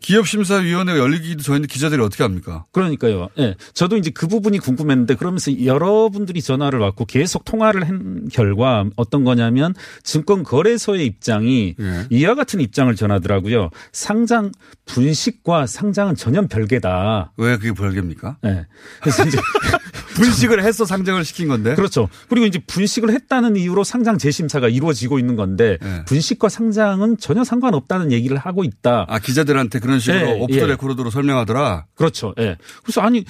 기업심사위원회가 0.00 0.98
열리기도 0.98 1.42
전인데 1.42 1.68
기자들이 1.68 2.02
어떻게 2.02 2.22
합니까? 2.22 2.64
그러니까요. 2.72 3.28
예. 3.38 3.54
저도 3.72 3.96
이제 3.96 4.10
그 4.10 4.26
부분이 4.26 4.58
궁금했는데 4.58 5.14
그러면서 5.14 5.64
여러분들이 5.64 6.42
전화를 6.42 6.78
받고 6.78 7.06
계속 7.06 7.44
통화를 7.44 7.88
한 7.88 8.28
결과 8.32 8.84
어떤 8.96 9.24
거냐면 9.24 9.74
증권거래소의 10.02 11.06
입장이 11.06 11.76
예. 11.78 12.06
이와 12.10 12.34
같은 12.34 12.60
입장을 12.60 12.94
전하더라고요. 12.94 13.70
상장 13.92 14.52
분식과 14.86 15.66
상장은 15.66 16.16
전혀 16.16 16.46
별개다. 16.46 17.32
왜 17.36 17.56
그게 17.56 17.72
별개입니까? 17.72 18.36
예. 18.44 18.66
그래서 19.00 19.24
이제 19.24 19.38
분식을 20.14 20.62
해서 20.62 20.84
상장을 20.84 21.24
시킨 21.24 21.48
건데. 21.48 21.74
그렇죠. 21.74 22.08
그리고 22.28 22.46
이제 22.46 22.58
분식을 22.66 23.10
했다는 23.10 23.56
이유로 23.56 23.84
상장 23.84 24.18
재심사가 24.18 24.68
이루어지고 24.68 25.18
있는 25.18 25.36
건데 25.36 25.78
예. 25.82 26.04
분식과 26.06 26.48
상장은 26.48 27.18
전혀 27.18 27.44
상관없다는 27.44 28.12
얘기를 28.12 28.36
하고 28.38 28.64
있다. 28.64 29.06
아 29.08 29.18
기자들한테 29.18 29.80
그런 29.80 29.98
식으로 29.98 30.20
예, 30.20 30.32
오프 30.40 30.54
더 30.54 30.62
예. 30.62 30.66
레코르드로 30.66 31.10
설명하더라. 31.10 31.86
그렇죠. 31.94 32.34
예. 32.38 32.56
그래서 32.82 33.00
아니 33.00 33.24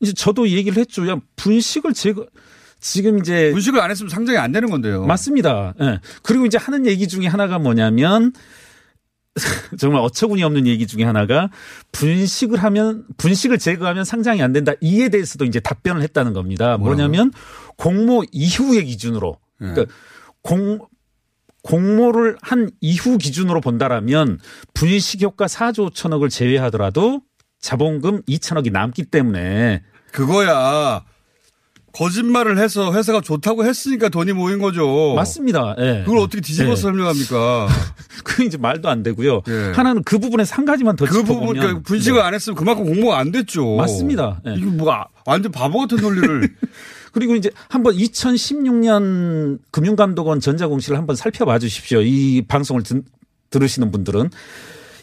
이제 0.00 0.12
저도 0.12 0.48
얘기를 0.48 0.78
했죠. 0.78 1.06
야 1.08 1.16
분식을 1.36 1.92
제거 1.94 2.26
지금 2.80 3.18
이제 3.18 3.50
분식을 3.52 3.80
안 3.80 3.90
했으면 3.90 4.08
상장이 4.08 4.38
안 4.38 4.52
되는 4.52 4.70
건데요. 4.70 5.04
맞습니다. 5.04 5.74
예. 5.80 6.00
그리고 6.22 6.46
이제 6.46 6.58
하는 6.58 6.86
얘기 6.86 7.08
중에 7.08 7.26
하나가 7.26 7.58
뭐냐면 7.58 8.32
정말 9.78 10.02
어처구니 10.02 10.42
없는 10.42 10.66
얘기 10.66 10.86
중에 10.86 11.04
하나가 11.04 11.50
분식을 11.92 12.62
하면 12.62 13.04
분식을 13.16 13.58
제거하면 13.58 14.04
상장이 14.04 14.42
안 14.42 14.52
된다. 14.52 14.72
이에 14.80 15.08
대해서도 15.08 15.44
이제 15.44 15.60
답변을 15.60 16.02
했다는 16.02 16.32
겁니다. 16.32 16.76
뭐냐면 16.76 17.32
공모 17.76 18.24
이후의 18.32 18.84
기준으로 18.84 19.38
예. 19.62 19.66
그러니까 19.66 19.94
공 20.42 20.80
공모를 21.62 22.36
한 22.40 22.70
이후 22.80 23.18
기준으로 23.18 23.60
본다라면 23.60 24.38
분식 24.74 25.22
효과 25.22 25.46
4조 25.46 25.92
5천억을 25.92 26.30
제외하더라도 26.30 27.20
자본금 27.60 28.22
2천억이 28.22 28.72
남기 28.72 29.04
때문에 29.04 29.82
그거야. 30.12 31.04
거짓말을 31.92 32.58
해서 32.58 32.92
회사가 32.92 33.20
좋다고 33.20 33.64
했으니까 33.64 34.08
돈이 34.08 34.32
모인 34.32 34.58
거죠. 34.60 35.14
맞습니다. 35.16 35.74
예. 35.78 36.02
그걸 36.04 36.18
어떻게 36.18 36.40
뒤집어서 36.40 36.72
예. 36.72 36.76
설명합니까? 36.82 37.68
그 38.24 38.44
이제 38.44 38.56
말도 38.58 38.88
안 38.88 39.02
되고요. 39.02 39.42
예. 39.48 39.72
하나는 39.74 40.02
그 40.04 40.18
부분에서 40.18 40.54
한 40.54 40.64
가지만 40.64 40.96
더 40.96 41.04
그 41.06 41.22
부분 41.24 41.54
그러니까 41.56 41.80
분식을 41.82 42.20
안 42.20 42.32
했으면 42.34 42.56
그만큼 42.56 42.84
공모가 42.86 43.18
안 43.18 43.32
됐죠. 43.32 43.76
맞습니다. 43.76 44.40
예. 44.46 44.54
이거 44.56 44.70
뭐 44.70 44.92
아- 44.92 45.06
완전 45.26 45.50
바보 45.52 45.78
같은 45.80 45.98
논리를 45.98 46.48
그리고 47.12 47.34
이제 47.34 47.50
한번 47.68 47.94
2016년 47.96 49.58
금융감독원 49.72 50.40
전자공시를 50.40 50.96
한번 50.96 51.16
살펴봐 51.16 51.58
주십시오. 51.58 52.00
이 52.02 52.42
방송을 52.46 52.82
듣, 52.84 53.04
들으시는 53.50 53.90
분들은 53.90 54.30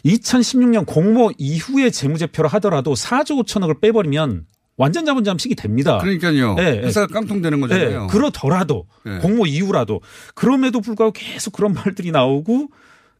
2016년 0.04 0.86
공모 0.86 1.30
이후에 1.38 1.90
재무제표를 1.90 2.48
하더라도 2.54 2.94
4조 2.94 3.44
5천억을 3.44 3.80
빼버리면 3.80 4.46
완전 4.78 5.04
자본 5.04 5.24
잠식이 5.24 5.56
됩니다. 5.56 5.98
그러니까요. 5.98 6.56
예, 6.60 6.62
예. 6.62 6.86
회사가 6.86 7.08
깡통되는 7.08 7.60
거잖아요. 7.60 8.04
예, 8.04 8.06
그러더라도 8.10 8.86
예. 9.06 9.18
공모 9.18 9.44
이후라도 9.44 10.00
그럼에도 10.34 10.80
불구하고 10.80 11.12
계속 11.12 11.52
그런 11.52 11.74
말들이 11.74 12.10
나오고 12.12 12.68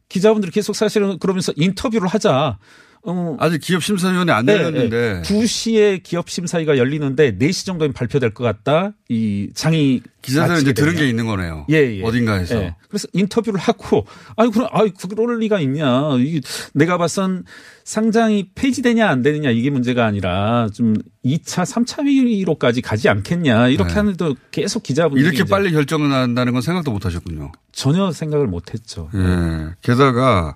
기자분들이 0.07 0.51
계속 0.51 0.75
사실은 0.75 1.19
그러면서 1.19 1.53
인터뷰를 1.55 2.07
하자. 2.07 2.57
어, 3.03 3.37
아직 3.39 3.59
기업 3.59 3.81
심사위원회 3.83 4.33
안 4.33 4.45
네, 4.45 4.53
열렸는데 4.53 5.13
네. 5.13 5.21
2시에 5.21 6.03
기업 6.03 6.29
심사위가 6.29 6.77
열리는데 6.77 7.37
4시 7.37 7.65
정도면 7.65 7.93
발표될 7.93 8.33
것 8.33 8.43
같다. 8.43 8.93
이 9.07 9.49
장이 9.53 10.01
기자들은 10.21 10.61
이제 10.61 10.73
들은 10.73 10.93
되면. 10.93 11.01
게 11.01 11.09
있는 11.09 11.25
거네요. 11.25 11.65
예, 11.69 11.97
예. 11.97 12.03
어딘가에서. 12.03 12.55
예. 12.55 12.75
그래서 12.89 13.07
인터뷰를 13.13 13.59
하고, 13.59 14.05
아유, 14.35 14.51
그럼, 14.51 14.67
아유, 14.71 14.91
그럴 14.91 15.39
리가 15.39 15.61
있냐. 15.61 16.17
이게 16.19 16.41
내가 16.73 16.97
봐선 16.97 17.45
상장이 17.85 18.49
폐지되냐 18.53 19.07
안 19.07 19.21
되느냐 19.21 19.49
이게 19.49 19.69
문제가 19.69 20.05
아니라 20.05 20.67
좀 20.73 20.95
2차, 21.23 21.63
3차 21.65 22.05
회의로까지 22.05 22.81
가지 22.81 23.07
않겠냐. 23.07 23.69
이렇게 23.69 23.89
네. 23.89 23.95
하는데도 23.95 24.35
계속 24.51 24.83
기자분들이 24.83 25.25
이렇게 25.25 25.49
빨리 25.49 25.71
결정을 25.71 26.11
한다는 26.11 26.51
건 26.53 26.61
생각도 26.61 26.91
못 26.91 27.05
하셨군요. 27.05 27.51
전혀 27.71 28.11
생각을 28.11 28.45
못 28.47 28.73
했죠. 28.73 29.09
예. 29.15 29.69
게다가 29.81 30.55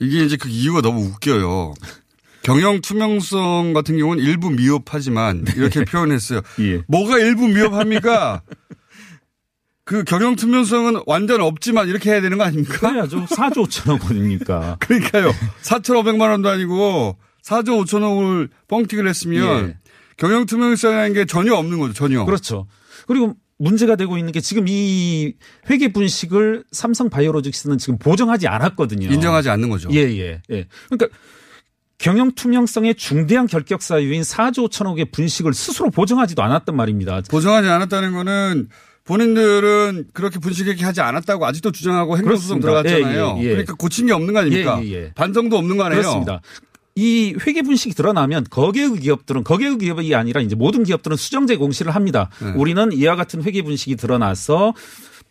이게 0.00 0.24
이제 0.24 0.36
그 0.36 0.48
이유가 0.48 0.80
너무 0.80 1.02
웃겨요. 1.04 1.74
경영 2.42 2.80
투명성 2.80 3.74
같은 3.74 3.98
경우는 3.98 4.24
일부 4.24 4.50
미흡하지만 4.50 5.44
이렇게 5.56 5.84
표현했어요. 5.84 6.40
예. 6.60 6.82
뭐가 6.88 7.18
일부 7.18 7.46
미흡합니까? 7.46 8.42
그 9.84 10.04
경영 10.04 10.36
투명성은 10.36 11.02
완전 11.06 11.42
없지만 11.42 11.88
이렇게 11.88 12.10
해야 12.10 12.20
되는 12.20 12.38
거 12.38 12.44
아닙니까? 12.44 12.78
그래야죠. 12.78 13.26
4조 13.26 13.66
5천억 13.66 14.04
원이니까. 14.04 14.76
그러니까요. 14.80 15.32
4,500만 15.62 16.30
원도 16.30 16.48
아니고 16.48 17.18
4조 17.44 17.84
5천억을 17.84 18.48
뻥튀기를 18.68 19.08
했으면 19.08 19.68
예. 19.68 19.76
경영 20.16 20.46
투명성이라는 20.46 21.12
게 21.12 21.24
전혀 21.26 21.54
없는 21.54 21.78
거죠. 21.78 21.92
전혀. 21.92 22.24
그렇죠. 22.24 22.66
그리고 23.06 23.34
문제가 23.60 23.94
되고 23.94 24.16
있는 24.16 24.32
게 24.32 24.40
지금 24.40 24.64
이 24.68 25.34
회계 25.68 25.92
분식을 25.92 26.64
삼성 26.72 27.10
바이오로직스는 27.10 27.76
지금 27.76 27.98
보정하지 27.98 28.48
않았거든요. 28.48 29.12
인정하지 29.12 29.50
않는 29.50 29.68
거죠. 29.68 29.90
예, 29.92 29.98
예, 29.98 30.40
예. 30.50 30.66
그러니까 30.88 31.16
경영 31.98 32.32
투명성의 32.32 32.94
중대한 32.94 33.46
결격 33.46 33.82
사유인 33.82 34.22
4조 34.22 34.70
5천억의 34.70 35.12
분식을 35.12 35.52
스스로 35.52 35.90
보정하지도 35.90 36.42
않았단 36.42 36.74
말입니다. 36.74 37.20
보정하지 37.30 37.68
않았다는 37.68 38.14
거는 38.14 38.68
본인들은 39.04 40.06
그렇게 40.14 40.38
분식회계 40.38 40.82
하지 40.82 41.02
않았다고 41.02 41.44
아직도 41.44 41.72
주장하고 41.72 42.16
행정소송. 42.16 42.60
들어갔잖아요. 42.60 43.36
예, 43.38 43.40
예, 43.40 43.44
예. 43.44 43.48
그러니까 43.50 43.74
고친 43.74 44.06
게 44.06 44.14
없는 44.14 44.32
거 44.32 44.40
아닙니까? 44.40 44.80
예, 44.82 44.88
예, 44.88 44.92
예. 44.92 45.12
반성도 45.14 45.58
없는 45.58 45.76
거 45.76 45.84
아니에요? 45.84 46.00
그렇습니다. 46.00 46.40
이 47.00 47.34
회계 47.46 47.62
분식이 47.62 47.94
드러나면 47.94 48.44
거계의 48.50 48.98
기업들은 48.98 49.42
거계의 49.42 49.78
기업이 49.78 50.14
아니라 50.14 50.42
이제 50.42 50.54
모든 50.54 50.84
기업들은 50.84 51.16
수정제 51.16 51.56
공시를 51.56 51.94
합니다. 51.94 52.28
네. 52.42 52.50
우리는 52.50 52.92
이와 52.92 53.16
같은 53.16 53.42
회계 53.42 53.62
분식이 53.62 53.96
드러나서 53.96 54.74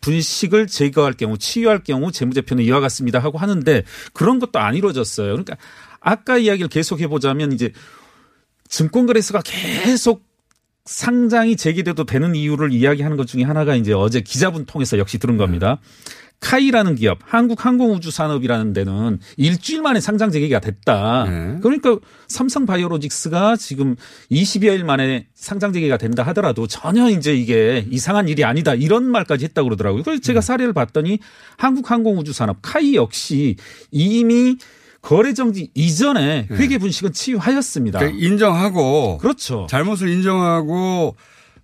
분식을 0.00 0.66
제거할 0.66 1.12
경우 1.12 1.38
치유할 1.38 1.84
경우 1.84 2.10
재무제표는 2.10 2.64
이와 2.64 2.80
같습니다 2.80 3.20
하고 3.20 3.38
하는데 3.38 3.84
그런 4.12 4.40
것도 4.40 4.58
안 4.58 4.74
이루어졌어요. 4.74 5.28
그러니까 5.28 5.56
아까 6.00 6.38
이야기를 6.38 6.68
계속 6.68 6.98
해보자면 6.98 7.52
이제 7.52 7.70
증권거래소가 8.68 9.42
계속 9.44 10.24
상장이 10.86 11.54
제기돼도 11.56 12.04
되는 12.04 12.34
이유를 12.34 12.72
이야기하는 12.72 13.16
것 13.16 13.28
중에 13.28 13.44
하나가 13.44 13.76
이제 13.76 13.92
어제 13.92 14.22
기자분 14.22 14.64
통해서 14.64 14.98
역시 14.98 15.18
들은 15.18 15.36
겁니다. 15.36 15.78
카이라는 16.40 16.94
기업, 16.94 17.18
한국항공우주산업이라는 17.26 18.72
데는 18.72 19.18
일주일 19.36 19.82
만에 19.82 20.00
상장 20.00 20.30
재개가 20.30 20.60
됐다. 20.60 21.26
네. 21.28 21.58
그러니까 21.60 21.98
삼성 22.28 22.64
바이오로직스가 22.64 23.56
지금 23.56 23.94
20여일 24.30 24.82
만에 24.84 25.26
상장 25.34 25.72
재개가 25.72 25.98
된다 25.98 26.22
하더라도 26.28 26.66
전혀 26.66 27.10
이제 27.10 27.34
이게 27.34 27.86
이상한 27.90 28.28
일이 28.28 28.42
아니다. 28.44 28.74
이런 28.74 29.04
말까지 29.04 29.44
했다고 29.44 29.68
그러더라고요. 29.68 30.02
그래서 30.02 30.18
음. 30.18 30.22
제가 30.22 30.40
사례를 30.40 30.72
봤더니 30.72 31.18
한국항공우주산업 31.58 32.58
카이 32.62 32.94
역시 32.94 33.56
이미 33.90 34.56
거래 35.02 35.32
정지 35.34 35.70
이전에 35.74 36.48
회계 36.50 36.78
분식은 36.78 37.12
치유하였습니다. 37.12 37.98
네. 37.98 38.06
그러니까 38.06 38.26
인정하고 38.26 39.18
그렇죠. 39.18 39.66
잘못을 39.68 40.08
인정하고 40.08 41.16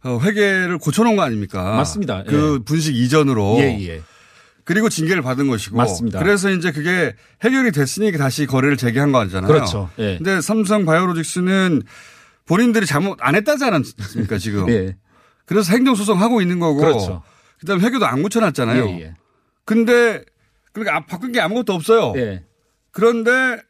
어, 0.05 0.19
회계를 0.23 0.79
고쳐놓은 0.79 1.17
거 1.17 1.23
아닙니까? 1.23 1.77
맞습니다. 1.77 2.25
그 2.25 2.61
분식 2.65 2.95
이전으로. 2.95 3.57
예, 3.61 3.79
예. 3.89 4.03
그리고 4.67 4.89
징계를 4.89 5.23
받은 5.23 5.47
것이고. 5.47 5.77
맞습니다. 5.77 6.19
그래서 6.19 6.51
이제 6.51 6.73
그게 6.73 7.15
해결이 7.43 7.71
됐으니까 7.71 8.19
다시 8.19 8.47
거래를 8.47 8.77
재개한 8.77 9.13
거 9.13 9.21
아니잖아요. 9.21 9.47
그렇죠. 9.47 9.89
예. 10.01 10.17
근데 10.19 10.41
삼성 10.41 10.85
바이오로직스는 10.85 11.83
본인들이 12.47 12.85
잘못 12.85 13.17
안 13.21 13.37
했다지 13.37 13.65
않았습니까 13.65 14.39
지금. 14.39 14.69
예. 14.75 14.97
그래서 15.47 15.73
행정소송 15.73 16.21
하고 16.21 16.43
있는 16.43 16.59
거고. 16.59 16.81
그렇죠. 16.81 17.23
그다음에 17.61 17.83
회계도 17.85 18.05
안 18.07 18.23
고쳐놨잖아요. 18.25 18.87
예, 18.89 19.01
예. 19.03 19.15
근데 19.65 20.25
그러니까 20.73 20.97
아- 20.97 21.07
바꾼 21.07 21.31
게 21.31 21.41
아무것도 21.41 21.73
없어요. 21.73 22.13
예. 22.17 22.43
그런데 22.91 23.63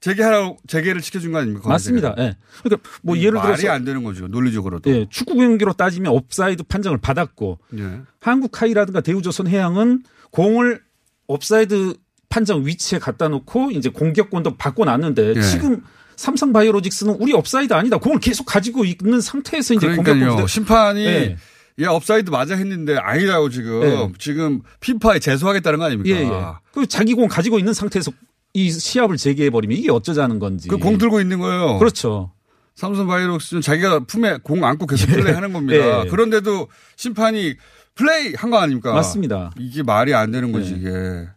재개하라고 0.00 0.56
재개를 0.66 1.00
시켜준 1.00 1.30
거 1.30 1.38
아닙니까? 1.38 1.68
맞습니다. 1.68 2.14
예. 2.18 2.36
그러니까 2.64 2.88
뭐 3.02 3.16
예를 3.18 3.34
말이 3.34 3.56
들어서 3.56 3.70
안 3.72 3.84
되는 3.84 4.02
거죠. 4.02 4.26
논리적으로도. 4.26 4.90
예, 4.90 5.06
축구 5.10 5.34
경기로 5.36 5.74
따지면 5.74 6.12
옵사이드 6.12 6.64
판정을 6.64 6.98
받았고 6.98 7.58
예. 7.78 8.00
한국 8.20 8.60
하이라든가 8.60 9.00
대우조선 9.00 9.46
해양은 9.46 10.02
공을 10.30 10.80
옵사이드 11.26 11.94
판정 12.28 12.64
위치에 12.66 12.98
갖다 12.98 13.28
놓고 13.28 13.70
이제 13.72 13.88
공격권도 13.88 14.56
받고 14.56 14.84
났는데 14.84 15.34
예. 15.36 15.40
지금 15.42 15.82
삼성 16.16 16.52
바이오로직스는 16.52 17.16
우리 17.20 17.32
옵사이드 17.32 17.72
아니다. 17.72 17.96
공을 17.98 18.20
계속 18.20 18.44
가지고 18.44 18.84
있는 18.84 19.20
상태에서 19.20 19.74
이제. 19.74 19.94
공격권 19.96 20.46
심판이 20.46 21.04
예. 21.04 21.36
야 21.82 21.90
옵사이드 21.90 22.30
맞아 22.30 22.54
했는데 22.56 22.96
아니라고 22.96 23.48
지금 23.48 23.82
예. 23.82 24.12
지금 24.18 24.60
피파에 24.80 25.18
제소하겠다는 25.18 25.78
거 25.78 25.86
아닙니까? 25.86 26.16
예, 26.16 26.24
예. 26.24 26.30
그 26.72 26.86
자기 26.86 27.14
공 27.14 27.26
가지고 27.26 27.58
있는 27.58 27.72
상태에서 27.72 28.12
이 28.52 28.70
시합을 28.70 29.16
재개해 29.16 29.50
버리면 29.50 29.78
이게 29.78 29.90
어쩌자는 29.90 30.38
건지. 30.40 30.68
그 30.68 30.76
공 30.76 30.98
들고 30.98 31.20
있는 31.20 31.38
거예요. 31.38 31.78
그렇죠. 31.78 32.32
삼성 32.74 33.06
바이오로직스는 33.06 33.62
자기가 33.62 34.00
품에 34.00 34.38
공 34.42 34.64
안고 34.64 34.86
계속 34.86 35.06
플레이 35.10 35.32
하는 35.34 35.52
겁니다. 35.52 36.04
예. 36.04 36.08
그런데도 36.08 36.68
심판이 36.96 37.54
플레이 37.94 38.34
한 38.34 38.50
거 38.50 38.58
아닙니까? 38.58 38.92
맞습니다. 38.94 39.50
이게 39.58 39.82
말이 39.82 40.14
안 40.14 40.30
되는 40.30 40.52
거지, 40.52 40.72
네. 40.72 41.28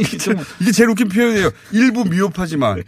이게. 0.00 0.34
이게 0.60 0.72
제일 0.72 0.90
웃긴 0.90 1.08
표현이에요. 1.08 1.50
일부 1.72 2.04
미흡하지만. 2.04 2.82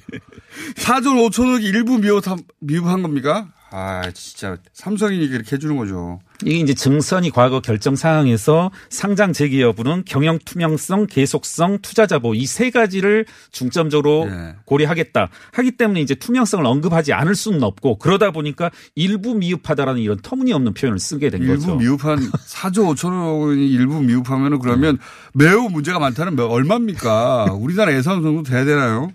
4조 0.77 1.31
5천억이 1.31 1.63
일부 1.63 1.99
미흡한, 1.99 2.39
미흡한 2.61 3.03
겁니까? 3.03 3.49
아, 3.71 4.11
진짜. 4.13 4.57
삼성이 4.73 5.17
이렇게 5.25 5.57
해주는 5.57 5.77
거죠. 5.77 6.21
이게 6.47 6.59
이제 6.59 6.73
증선이 6.73 7.31
과거 7.31 7.61
결정 7.61 7.97
사항에서 7.97 8.71
상장 8.89 9.33
재개 9.33 9.61
여부는 9.61 10.05
경영 10.07 10.39
투명성, 10.45 11.07
계속성, 11.07 11.79
투자 11.83 12.07
자 12.07 12.19
보호 12.19 12.35
이세 12.35 12.71
가지를 12.71 13.27
중점적으로 13.53 14.27
네. 14.31 14.55
고려하겠다. 14.65 15.29
하기 15.53 15.73
때문에 15.73 16.01
이제 16.01 16.15
투명성을 16.15 16.65
언급하지 16.65 17.13
않을 17.13 17.35
수는 17.35 17.63
없고 17.63 17.99
그러다 17.99 18.31
보니까 18.31 18.71
일부 18.95 19.35
미흡하다라는 19.35 20.01
이런 20.01 20.19
터무니없는 20.23 20.73
표현을 20.75 20.99
쓰게 20.99 21.29
된 21.31 21.43
일부 21.43 21.55
거죠. 21.55 21.77
미흡한 21.77 22.19
4조 22.49 22.95
5천억이 22.97 23.71
일부 23.73 24.01
미흡하면은 24.03 24.59
그러면 24.61 24.99
매우 25.35 25.69
문제가 25.69 25.99
많다는 25.99 26.37
몇- 26.37 26.47
얼마입니까? 26.51 27.49
우리나라 27.53 27.95
예산 27.95 28.23
정도 28.23 28.43
돼야 28.43 28.65
되나요? 28.65 29.13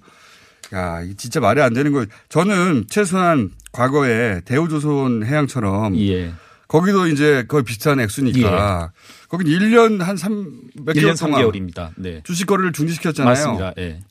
야, 0.73 0.99
진짜 1.17 1.39
말이 1.39 1.61
안 1.61 1.73
되는 1.73 1.91
거예요. 1.91 2.05
저는 2.29 2.85
최소한 2.89 3.51
과거에 3.71 4.41
대우조선 4.45 5.25
해양처럼 5.25 5.97
예. 5.99 6.31
거기도 6.67 7.07
이제 7.07 7.45
거의 7.47 7.63
비슷한 7.63 7.99
액수니까 7.99 8.91
거긴 9.29 9.47
1년 9.47 9.99
한 9.99 10.17
3, 10.17 10.61
몇 10.83 10.93
1년 10.93 11.01
개월 11.01 11.15
동안 11.15 11.41
3개월입니다. 11.41 11.91
네. 11.97 12.21
주식 12.23 12.45
거래를 12.45 12.71
중지시켰잖아요. 12.71 13.31
맞습니다. 13.31 13.73
예. 13.77 14.01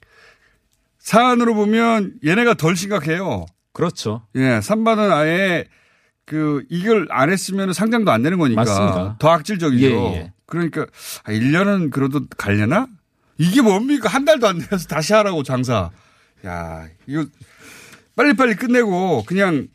사안으로 0.99 1.55
보면 1.55 2.15
얘네가 2.25 2.55
덜 2.55 2.77
심각해요. 2.77 3.47
그렇죠. 3.73 4.27
예, 4.37 4.61
삼바는 4.61 5.11
아예 5.13 5.67
그 6.25 6.65
이걸 6.71 7.07
안 7.11 7.31
했으면 7.31 7.73
상장도 7.73 8.11
안 8.11 8.23
되는 8.23 8.39
거니까 8.39 8.63
맞습니다. 8.63 9.17
더 9.19 9.29
악질적이죠. 9.31 9.87
예, 9.87 9.91
예. 9.91 10.33
그러니까 10.47 10.87
아, 11.25 11.33
1년은 11.33 11.91
그래도 11.91 12.21
갈려나? 12.37 12.87
이게 13.37 13.61
뭡니까? 13.63 14.09
한 14.09 14.25
달도 14.25 14.47
안 14.47 14.59
돼서 14.59 14.87
다시 14.87 15.13
하라고 15.13 15.43
장사. 15.43 15.91
야, 16.47 16.87
이거 17.07 17.27
빨리빨리 18.17 18.55
끝내고 18.55 19.25
그냥 19.27 19.67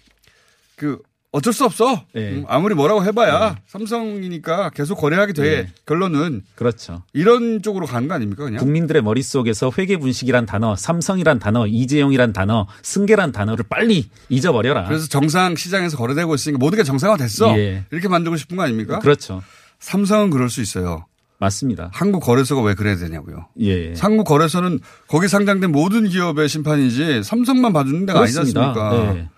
그 0.76 1.00
어쩔 1.32 1.54
수 1.54 1.64
없어. 1.64 2.06
예. 2.16 2.30
음, 2.32 2.46
아무리 2.48 2.74
뭐라고 2.74 3.04
해봐야 3.06 3.58
삼성이니까 3.68 4.72
계속 4.72 4.96
거래하게 4.96 5.34
돼. 5.34 5.44
예. 5.46 5.68
결론은 5.86 6.42
그렇죠. 6.56 7.04
이런 7.14 7.62
쪽으로 7.62 7.86
가는 7.86 8.08
거 8.08 8.16
아닙니까? 8.16 8.46
그냥 8.46 8.60
국민들의 8.60 9.04
머릿속에서 9.04 9.72
회계 9.78 9.98
분식이란 9.98 10.48
단어, 10.48 10.76
삼성이란 10.76 11.38
단어, 11.38 11.68
이재용이란 11.68 12.34
단어, 12.34 12.68
승계란 12.82 13.32
단어를 13.32 13.66
빨리 13.70 14.10
잊어버려라. 14.30 14.86
그래서 14.86 15.08
정상 15.08 15.56
시장에서 15.56 15.98
거래되고 15.98 16.34
있으니까 16.34 16.58
모든 16.58 16.78
게 16.78 16.84
정상화 16.84 17.18
됐어. 17.18 17.56
예. 17.60 17.86
이렇게 17.92 18.08
만들고 18.08 18.36
싶은 18.36 18.58
거 18.58 18.64
아닙니까? 18.64 18.98
그렇죠. 18.98 19.44
삼성은 19.80 20.32
그럴 20.32 20.50
수 20.50 20.62
있어요. 20.62 21.06
맞습니다. 21.38 21.90
한국 21.94 22.22
거래소가 22.22 22.64
왜 22.64 22.74
그래야 22.74 22.98
되냐고요. 22.98 23.48
예. 23.62 23.94
한국 23.98 24.24
거래소는 24.26 24.80
거기 25.08 25.28
상장된 25.28 25.72
모든 25.72 26.10
기업의 26.10 26.50
심판이지 26.50 27.22
삼성만 27.24 27.72
봐주는 27.72 28.06
데가 28.08 28.22
아니지. 28.22 28.40
않습니까? 28.40 29.16
예. 29.16 29.30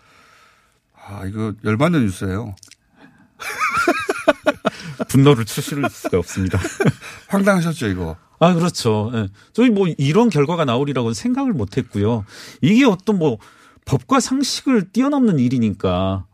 아, 1.12 1.26
이거 1.26 1.54
열받는 1.64 2.06
뉴스예요. 2.06 2.56
분노를 5.10 5.46
추스를 5.46 5.90
수가 5.90 6.20
없습니다. 6.20 6.58
황당하셨죠, 7.28 7.88
이거. 7.88 8.16
아, 8.40 8.54
그렇죠. 8.54 9.12
예. 9.14 9.28
저희 9.54 9.70
뭐 9.70 9.88
이런 9.98 10.30
결과가 10.30 10.66
나오리라고는 10.66 11.14
생각을 11.14 11.54
못 11.54 11.78
했고요. 11.78 12.26
이게 12.62 12.86
어떤 12.86 13.20
뭐 13.20 13.38
법과 13.86 14.20
상식을 14.20 14.92
뛰어넘는 14.92 15.38
일이니까. 15.40 16.26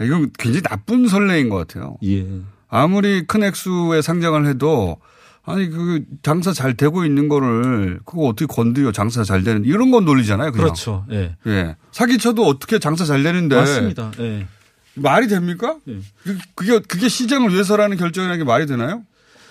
이건 0.00 0.30
굉장히 0.38 0.62
나쁜 0.62 1.08
선례인 1.08 1.48
것 1.48 1.56
같아요. 1.56 1.96
예. 2.04 2.26
아무리 2.68 3.26
큰 3.26 3.42
액수의 3.42 4.02
상장을 4.02 4.46
해도 4.46 4.98
아니 5.44 5.68
그 5.70 6.04
장사 6.22 6.52
잘 6.52 6.74
되고 6.76 7.04
있는 7.04 7.28
거를 7.28 7.98
그거 8.04 8.22
어떻게 8.26 8.46
건드려 8.46 8.92
장사 8.92 9.24
잘 9.24 9.42
되는 9.42 9.64
이런 9.64 9.90
건 9.90 10.04
논리잖아요. 10.04 10.52
그냥. 10.52 10.64
그렇죠. 10.66 11.04
예. 11.10 11.34
예. 11.46 11.76
사기쳐도 11.90 12.46
어떻게 12.46 12.78
장사 12.78 13.04
잘 13.04 13.22
되는데 13.24 13.56
맞습니다. 13.56 14.12
예. 14.20 14.46
말이 14.94 15.26
됩니까? 15.26 15.76
예. 15.88 15.98
그- 16.22 16.38
그게 16.54 16.78
그게 16.80 17.08
시장을 17.08 17.50
위해서라는 17.52 17.96
결정이라는 17.96 18.38
게 18.38 18.44
말이 18.44 18.66
되나요? 18.66 19.02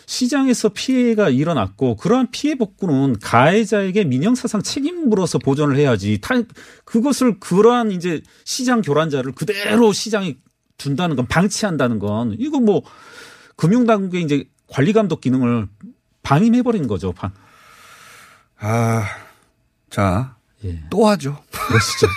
시장에서 0.06 0.70
피해가 0.70 1.30
일어났고 1.30 1.96
그러한 1.96 2.28
피해 2.32 2.56
복구는 2.56 3.18
가해자에게 3.22 4.04
민형사상 4.06 4.62
책임을 4.62 5.06
물어서 5.08 5.40
보전을 5.40 5.78
해야지. 5.78 6.20
타, 6.22 6.36
그것을 6.86 7.40
그러한 7.40 7.92
이제 7.92 8.22
시장 8.46 8.82
교란자를 8.82 9.32
그대로 9.34 9.94
시장에 9.94 10.36
둔다는 10.78 11.16
건 11.16 11.28
방치한다는 11.28 12.00
건 12.00 12.36
이거 12.40 12.60
뭐 12.60 12.82
금융당국의 13.56 14.24
이제 14.24 14.46
관리 14.72 14.94
감독 14.94 15.22
기능을 15.22 15.68
방임해 16.24 16.62
버린 16.64 16.88
거죠. 16.88 17.12
방. 17.12 17.32
아, 18.60 19.06
자, 19.90 20.36
예. 20.64 20.82
또 20.90 21.08
하죠. 21.10 21.44
그러시죠. 21.52 22.08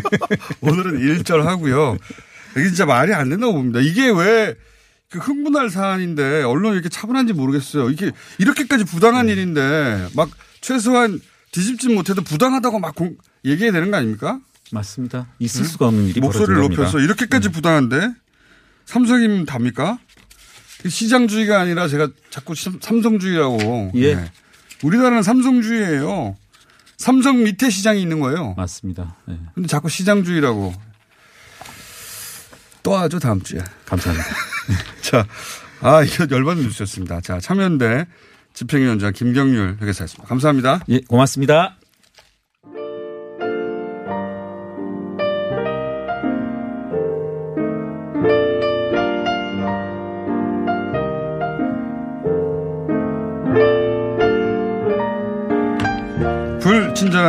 오늘은 0.62 1.00
일절 1.00 1.46
하고요. 1.46 1.96
이게 2.56 2.64
진짜 2.68 2.86
말이 2.86 3.12
안 3.12 3.28
된다고 3.28 3.52
봅니다. 3.52 3.80
이게 3.80 4.08
왜 4.10 4.56
그 5.10 5.18
흥분할 5.18 5.70
사안인데 5.70 6.44
언론이 6.44 6.74
이렇게 6.74 6.88
차분한지 6.88 7.32
모르겠어요. 7.32 7.90
이게 7.90 8.12
이렇게까지 8.38 8.84
부당한 8.84 9.26
네. 9.26 9.32
일인데 9.32 10.06
막 10.14 10.30
최소한 10.60 11.20
뒤집진 11.50 11.96
못해도 11.96 12.22
부당하다고 12.22 12.78
막 12.78 12.94
공- 12.94 13.16
얘기해야 13.44 13.72
되는 13.72 13.90
거 13.90 13.96
아닙니까? 13.96 14.38
맞습니다. 14.70 15.26
있을 15.40 15.64
수가 15.64 15.88
없는 15.88 16.04
일이 16.06 16.20
목소리를. 16.20 16.54
네. 16.62 16.68
높여서 16.68 17.00
이렇게까지 17.00 17.48
부당한데 17.48 18.08
삼성이면 18.84 19.46
답니까? 19.46 19.98
시장주의가 20.88 21.60
아니라 21.60 21.88
제가 21.88 22.08
자꾸 22.30 22.54
삼- 22.54 22.78
삼성주의라고. 22.80 23.92
예. 23.96 24.14
네. 24.14 24.32
우리나라는 24.82 25.22
삼성주의예요. 25.22 26.36
삼성 26.96 27.42
밑에 27.44 27.70
시장이 27.70 28.00
있는 28.00 28.20
거예요. 28.20 28.54
맞습니다. 28.54 29.16
예. 29.28 29.38
근데 29.54 29.66
자꾸 29.68 29.88
시장주의라고. 29.88 30.72
또 32.82 32.96
하죠, 32.96 33.18
다음 33.18 33.42
주에. 33.42 33.60
감사합니다. 33.84 34.28
자, 35.02 35.26
아, 35.80 36.02
이거 36.02 36.26
열받는 36.30 36.64
뉴스였습니다. 36.64 37.20
자, 37.20 37.38
참여연대 37.40 38.06
집행위원장 38.54 39.12
김경률 39.12 39.78
회계사였습니다. 39.82 40.26
감사합니다. 40.28 40.80
예, 40.88 41.00
고맙습니다. 41.00 41.76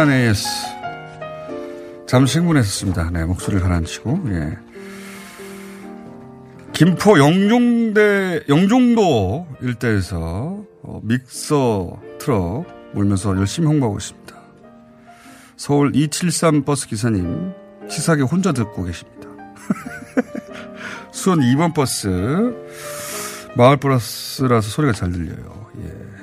AS. 0.10 0.48
잠시 2.08 2.40
흥분했었습니다. 2.40 3.12
네, 3.12 3.26
목소리를 3.26 3.62
가라앉히고, 3.62 4.24
예. 4.28 4.58
김포 6.74 7.20
영종대, 7.20 8.46
영종도 8.50 9.48
일대에서 9.62 10.66
어, 10.84 11.00
믹서 11.04 12.02
트럭 12.18 12.66
몰면서 12.94 13.38
열심히 13.38 13.68
홍보하고 13.68 13.98
있습니다. 13.98 14.36
서울 15.58 15.96
273 15.96 16.64
버스 16.64 16.88
기사님, 16.88 17.54
치사하게 17.88 18.24
혼자 18.24 18.52
듣고 18.52 18.84
계십니다. 18.84 19.30
수원 21.12 21.42
2번 21.42 21.74
버스, 21.76 22.08
마을 23.56 23.78
버스라서 23.78 24.70
소리가 24.70 24.94
잘 24.94 25.12
들려요. 25.12 25.68
예. 25.84 26.21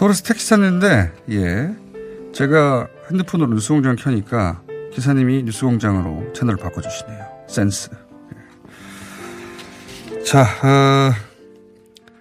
서울에서 0.00 0.22
택시 0.22 0.48
탔는데, 0.48 1.12
예. 1.32 1.70
제가 2.32 2.88
핸드폰으로 3.10 3.52
뉴스공장 3.52 3.96
켜니까 3.96 4.62
기사님이 4.94 5.42
뉴스공장으로 5.42 6.32
채널을 6.32 6.58
바꿔주시네요. 6.58 7.26
센스. 7.46 7.90
예. 10.16 10.22
자, 10.24 10.40
어, 10.40 11.12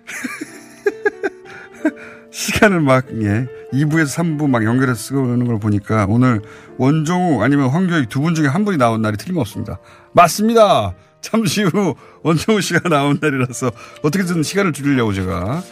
시간을 2.32 2.82
막, 2.82 3.06
예. 3.22 3.48
2부에서 3.72 4.18
3부 4.18 4.50
막 4.50 4.66
연결해서 4.66 5.00
쓰고 5.00 5.24
그러는 5.24 5.48
걸 5.48 5.58
보니까 5.58 6.06
오늘 6.10 6.42
원종우 6.78 7.42
아니면 7.44 7.70
황교익 7.70 8.10
두 8.10 8.20
분 8.20 8.36
중에 8.36 8.48
한 8.48 8.66
분이 8.66 8.78
나온 8.78 9.02
날이 9.02 9.16
틀림없습니다. 9.16 9.80
맞습니다! 10.12 10.96
잠시 11.22 11.64
후 11.64 11.96
원종우 12.24 12.60
씨가 12.60 12.90
나온 12.90 13.20
날이라서 13.22 13.72
어떻게든 14.04 14.44
시간을 14.44 14.74
줄이려고 14.74 15.14
제가 15.14 15.64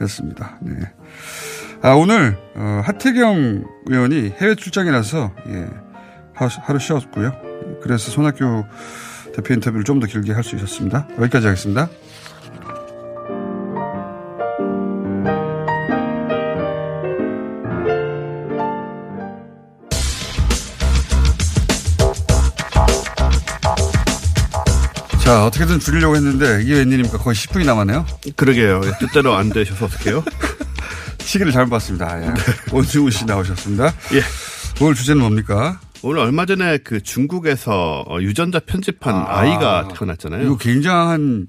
했습니다. 0.00 0.58
네. 0.60 0.74
아, 1.82 1.90
오늘, 1.92 2.36
어, 2.54 2.80
하태경 2.84 3.64
의원이 3.86 4.34
해외 4.40 4.54
출장이라서, 4.54 5.32
예, 5.48 5.68
하루, 6.34 6.50
하루 6.62 6.78
쉬었고요. 6.78 7.32
그래서 7.82 8.10
손학규 8.10 8.64
대표 9.34 9.54
인터뷰를 9.54 9.84
좀 9.84 10.00
더 10.00 10.06
길게 10.06 10.32
할 10.32 10.42
수 10.42 10.56
있었습니다. 10.56 11.06
여기까지 11.18 11.46
하겠습니다. 11.46 11.88
자, 25.26 25.44
어떻게든 25.44 25.80
줄이려고 25.80 26.14
했는데 26.14 26.62
이게 26.62 26.74
웬일입니까? 26.74 27.18
거의 27.18 27.34
10분이 27.34 27.66
남았네요. 27.66 28.06
그러게요. 28.36 28.80
뜻대로 29.00 29.34
안 29.34 29.48
되셔서 29.48 29.86
어떡해요? 29.86 30.22
시기를 31.18 31.50
잘못 31.50 31.70
봤습니다. 31.70 32.22
예. 32.22 32.32
원주우 32.70 33.10
씨 33.10 33.24
나오셨습니다. 33.24 33.86
예. 34.12 34.22
오늘 34.80 34.94
주제는 34.94 35.20
뭡니까? 35.20 35.80
오늘 36.02 36.20
얼마 36.20 36.46
전에 36.46 36.78
그 36.78 37.02
중국에서 37.02 38.04
어, 38.06 38.20
유전자 38.20 38.60
편집한 38.60 39.16
아, 39.26 39.44
이가 39.46 39.88
태어났잖아요. 39.88 40.44
이거 40.44 40.56
굉장한 40.58 41.48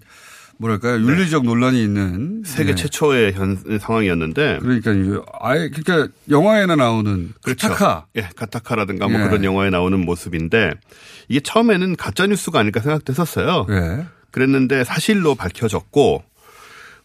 뭐랄까요 0.57 0.95
윤리적 0.95 1.43
논란이 1.43 1.81
있는 1.81 2.43
세계 2.45 2.71
예. 2.71 2.75
최초의 2.75 3.33
현, 3.33 3.57
상황이었는데. 3.79 4.59
그러니까 4.61 4.91
아예 5.39 5.69
그러니까 5.69 6.13
영화에나 6.29 6.75
나오는 6.75 7.33
그렇죠. 7.41 7.69
카타카. 7.69 8.05
예, 8.15 8.29
카타카라든가 8.35 9.07
뭐 9.07 9.19
예. 9.21 9.25
그런 9.25 9.43
영화에 9.43 9.69
나오는 9.69 9.99
모습인데 9.99 10.71
이게 11.27 11.39
처음에는 11.39 11.95
가짜 11.95 12.25
뉴스가 12.27 12.59
아닐까 12.59 12.79
생각됐었어요. 12.79 13.67
예. 13.69 14.05
그랬는데 14.31 14.83
사실로 14.83 15.35
밝혀졌고 15.35 16.23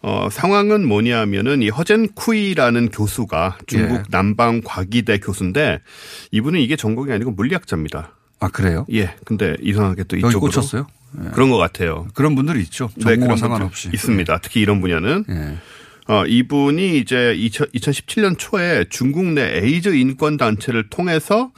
어, 0.02 0.28
상황은 0.30 0.86
뭐냐면은 0.86 1.62
이 1.62 1.68
허젠쿠이라는 1.68 2.88
교수가 2.88 3.58
중국 3.66 3.98
예. 3.98 4.02
남방 4.10 4.60
과기대 4.64 5.18
교수인데 5.18 5.80
이분은 6.32 6.58
이게 6.60 6.74
전공이 6.76 7.12
아니고 7.12 7.30
물리학자입니다. 7.32 8.12
아 8.40 8.48
그래요? 8.48 8.84
예. 8.92 9.14
근데 9.24 9.56
이상하게 9.60 10.04
또 10.04 10.16
이쪽으로 10.16 10.40
꽂혔어요? 10.40 10.86
예. 11.24 11.30
그런 11.30 11.50
것 11.50 11.56
같아요. 11.58 12.06
그런 12.14 12.34
분들이 12.34 12.60
있죠. 12.62 12.88
네, 12.96 13.02
전공과 13.04 13.26
분들 13.34 13.38
상관없이. 13.38 13.90
있습니다. 13.92 14.38
특히 14.42 14.60
이런 14.60 14.80
분야는 14.80 15.24
예. 15.30 15.56
어, 16.12 16.24
이분이 16.26 16.98
이제 16.98 17.32
2000, 17.36 17.68
2017년 17.68 18.34
초에 18.38 18.84
중국 18.90 19.24
내 19.26 19.58
에이즈 19.62 19.90
인권 19.90 20.36
단체를 20.36 20.90
통해서 20.90 21.52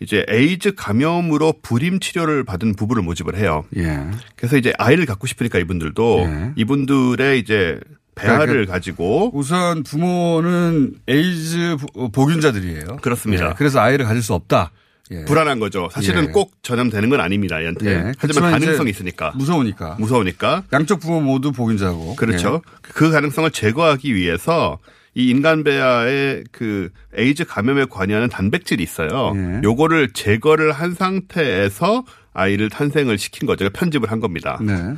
이제 0.00 0.24
에이즈 0.28 0.74
감염으로 0.74 1.54
불임 1.62 2.00
치료를 2.00 2.44
받은 2.44 2.74
부부를 2.74 3.02
모집을 3.02 3.36
해요. 3.36 3.64
예. 3.76 4.00
그래서 4.36 4.56
이제 4.56 4.72
아이를 4.78 5.06
갖고 5.06 5.26
싶으니까 5.26 5.58
이분들도 5.58 6.20
예. 6.26 6.52
이분들의 6.56 7.38
이제 7.38 7.78
배아를 8.16 8.46
그러니까 8.46 8.72
가지고 8.74 9.30
우선 9.36 9.82
부모는 9.82 10.94
에이즈 11.08 11.76
부- 11.94 12.10
보균자들이에요. 12.10 12.96
그렇습니다. 13.02 13.50
예, 13.50 13.54
그래서 13.56 13.80
아이를 13.80 14.04
가질 14.04 14.22
수 14.22 14.34
없다. 14.34 14.70
예. 15.10 15.24
불안한 15.24 15.58
거죠. 15.58 15.88
사실은 15.92 16.28
예. 16.28 16.32
꼭 16.32 16.52
전염되는 16.62 17.08
건 17.10 17.20
아닙니다. 17.20 17.60
얘한테. 17.60 17.86
예. 17.86 18.12
하지만 18.18 18.52
가능성이 18.52 18.90
있으니까. 18.90 19.32
무서우니까. 19.36 19.96
무서우니까. 19.98 20.64
양쪽 20.72 21.00
부모 21.00 21.20
모두 21.20 21.52
보균자고. 21.52 22.16
그렇죠. 22.16 22.62
그 22.80 23.10
가능성을 23.10 23.50
제거하기 23.50 24.14
위해서 24.14 24.78
이 25.14 25.28
인간 25.28 25.62
배아에 25.62 26.42
그 26.50 26.90
에이즈 27.16 27.44
감염에 27.44 27.84
관여하는 27.88 28.28
단백질이 28.28 28.82
있어요. 28.82 29.32
예. 29.36 29.60
요거를 29.62 30.12
제거를 30.12 30.72
한 30.72 30.94
상태에서 30.94 32.04
아이를 32.32 32.68
탄생을 32.68 33.18
시킨 33.18 33.46
거죠. 33.46 33.68
편집을 33.70 34.10
한 34.10 34.20
겁니다. 34.20 34.58
네. 34.60 34.94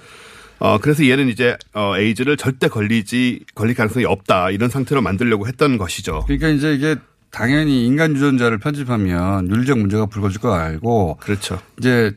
어, 0.58 0.78
그래서 0.78 1.06
얘는 1.06 1.28
이제, 1.28 1.54
어, 1.74 1.98
에이즈를 1.98 2.38
절대 2.38 2.68
걸리지, 2.68 3.44
걸릴 3.54 3.74
가능성이 3.74 4.06
없다. 4.06 4.50
이런 4.50 4.70
상태로 4.70 5.02
만들려고 5.02 5.46
했던 5.46 5.76
것이죠. 5.76 6.22
그러니까 6.26 6.48
이제 6.48 6.72
이게 6.72 6.96
당연히 7.36 7.84
인간 7.84 8.16
유전자를 8.16 8.56
편집하면 8.56 9.50
윤리적 9.50 9.78
문제가 9.78 10.06
불거질 10.06 10.40
거 10.40 10.54
알고 10.54 11.18
그렇죠. 11.20 11.60
이제 11.78 12.16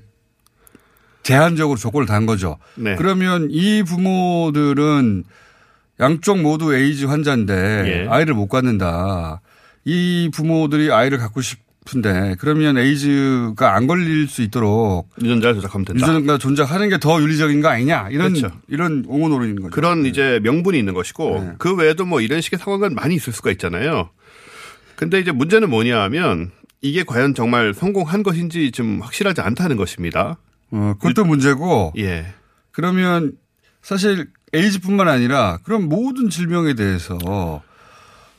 제한적으로 1.24 1.78
조건을 1.78 2.08
단 2.08 2.26
거죠. 2.26 2.58
네. 2.76 2.96
그러면 2.96 3.50
이 3.52 3.84
부모들은 3.84 5.26
양쪽 6.00 6.40
모두 6.40 6.74
에이즈 6.74 7.04
환자인데 7.06 7.54
예. 7.54 8.08
아이를 8.10 8.34
못 8.34 8.48
갖는다. 8.48 9.42
이 9.84 10.32
부모들이 10.34 10.90
아이를 10.94 11.18
갖고 11.18 11.42
싶은데 11.42 12.38
그러면 12.40 12.78
에이즈가 12.78 13.76
안 13.76 13.88
걸릴 13.88 14.30
수 14.30 14.42
있도록 14.42 15.10
유전자를 15.22 15.56
조작하면 15.56 15.84
된다. 15.84 16.08
유전자 16.08 16.38
조작하는 16.38 16.88
게 16.88 16.98
더 16.98 17.22
윤리적인 17.22 17.60
거 17.62 17.68
아니냐 17.68 18.08
이런 18.12 18.32
그렇죠. 18.34 18.56
이런 18.70 19.04
옹호 19.06 19.28
노릇인 19.28 19.58
거죠. 19.58 19.72
그런 19.72 20.06
이제 20.06 20.40
명분이 20.44 20.80
있는 20.80 20.94
것이고 20.94 21.40
네. 21.42 21.52
그 21.58 21.76
외에도 21.76 22.06
뭐 22.06 22.22
이런 22.22 22.40
식의 22.40 22.58
상황은 22.60 22.96
많이 22.96 23.16
있을 23.16 23.34
수가 23.34 23.52
있잖아요. 23.52 24.12
근데 25.00 25.18
이제 25.18 25.32
문제는 25.32 25.70
뭐냐 25.70 25.98
하면 26.02 26.52
이게 26.82 27.04
과연 27.04 27.34
정말 27.34 27.74
성공한 27.74 28.22
것인지 28.22 28.72
좀 28.72 29.00
확실하지 29.02 29.40
않다는 29.40 29.78
것입니다. 29.78 30.38
어, 30.72 30.94
그것도 31.00 31.24
문제고 31.24 31.94
예. 31.98 32.26
그러면 32.72 33.32
사실 33.82 34.28
에이즈뿐만 34.52 35.08
아니라 35.08 35.60
그럼 35.64 35.88
모든 35.88 36.30
질병에 36.30 36.74
대해서 36.74 37.18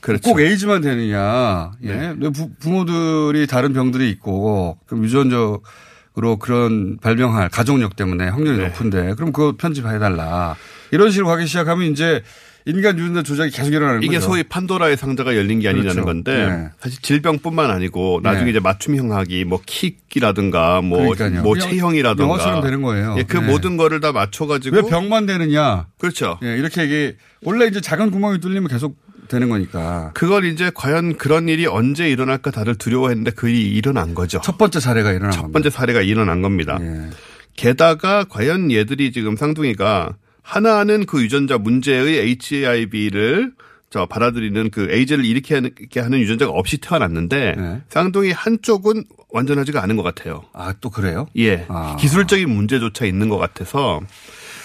그렇죠. 0.01 0.29
꼭 0.29 0.39
에이즈만 0.39 0.81
되느냐? 0.81 1.71
예. 1.81 1.95
네. 1.95 2.15
왜 2.19 2.29
부, 2.29 2.51
부모들이 2.59 3.47
다른 3.47 3.73
병들이 3.73 4.11
있고 4.11 4.77
그럼 4.85 5.03
유전적으로 5.03 6.37
그런 6.39 6.99
발병할 7.01 7.49
가족력 7.49 7.95
때문에 7.95 8.29
확률이 8.29 8.59
네. 8.59 8.67
높은데 8.67 9.15
그럼 9.15 9.31
그거 9.31 9.55
편집해 9.57 9.97
달라. 9.97 10.55
이런 10.91 11.09
식으로 11.09 11.25
가기 11.25 11.47
시작하면 11.47 11.91
이제 11.91 12.21
인간 12.65 12.97
유전자 12.97 13.23
조작이 13.23 13.51
계속 13.51 13.73
일어나는 13.73 14.03
이게 14.03 14.15
거죠. 14.15 14.27
소위 14.27 14.43
판도라의 14.43 14.97
상자가 14.97 15.35
열린 15.35 15.59
게 15.59 15.69
아니냐는 15.69 16.03
그렇죠. 16.03 16.05
건데 16.05 16.47
네. 16.47 16.69
사실 16.79 17.01
질병뿐만 17.01 17.71
아니고 17.71 18.19
나중에 18.23 18.45
네. 18.45 18.49
이제 18.51 18.59
맞춤형하기 18.59 19.45
뭐 19.45 19.61
키라든가 19.65 20.81
뭐, 20.81 21.13
그러니까요. 21.15 21.43
뭐 21.43 21.57
체형이라든가 21.57 22.23
영화처럼 22.23 22.61
되는 22.61 22.81
거예요. 22.81 23.15
예, 23.17 23.23
그 23.23 23.37
네. 23.37 23.47
모든 23.47 23.77
거를 23.77 23.99
다 23.99 24.11
맞춰가지고 24.11 24.75
왜 24.75 24.81
병만 24.83 25.25
되느냐? 25.25 25.87
그렇죠. 25.97 26.37
예, 26.43 26.57
이렇게 26.57 26.85
이게 26.85 27.15
원래 27.43 27.65
이제 27.65 27.81
작은 27.81 28.11
구멍이 28.11 28.39
뚫리면 28.39 28.67
계속 28.69 28.95
되는 29.27 29.49
거니까. 29.49 30.11
그걸 30.13 30.45
이제 30.45 30.71
과연 30.75 31.17
그런 31.17 31.47
일이 31.47 31.65
언제 31.65 32.09
일어날까 32.09 32.51
다들 32.51 32.75
두려워했는데 32.75 33.31
그 33.31 33.47
일이 33.49 33.71
일어난 33.71 34.13
거죠. 34.13 34.41
첫 34.43 34.57
번째 34.57 34.79
사례가 34.79 35.11
일어난 35.11 35.31
첫 35.31 35.51
번째 35.51 35.69
사례가 35.69 36.01
일어난 36.01 36.41
겁니다. 36.41 36.77
예. 36.81 37.09
게다가 37.55 38.25
과연 38.25 38.71
얘들이 38.71 39.11
지금 39.11 39.35
쌍둥이가 39.35 40.15
하나는 40.41 41.05
그 41.05 41.21
유전자 41.23 41.57
문제의 41.57 42.37
HIV를 42.53 43.53
저 43.89 44.05
받아들이는 44.05 44.69
그 44.69 44.89
에이즈를 44.89 45.25
일으키게 45.25 45.99
하는 45.99 46.19
유전자가 46.19 46.51
없이 46.53 46.77
태어났는데 46.77 47.55
네. 47.57 47.81
쌍둥이 47.89 48.31
한쪽은 48.31 49.03
완전하지가 49.29 49.83
않은 49.83 49.97
것 49.97 50.03
같아요. 50.03 50.43
아, 50.53 50.73
또 50.79 50.89
그래요? 50.89 51.27
예. 51.37 51.65
아. 51.67 51.97
기술적인 51.99 52.49
문제조차 52.49 53.05
있는 53.05 53.27
것 53.27 53.37
같아서 53.37 53.99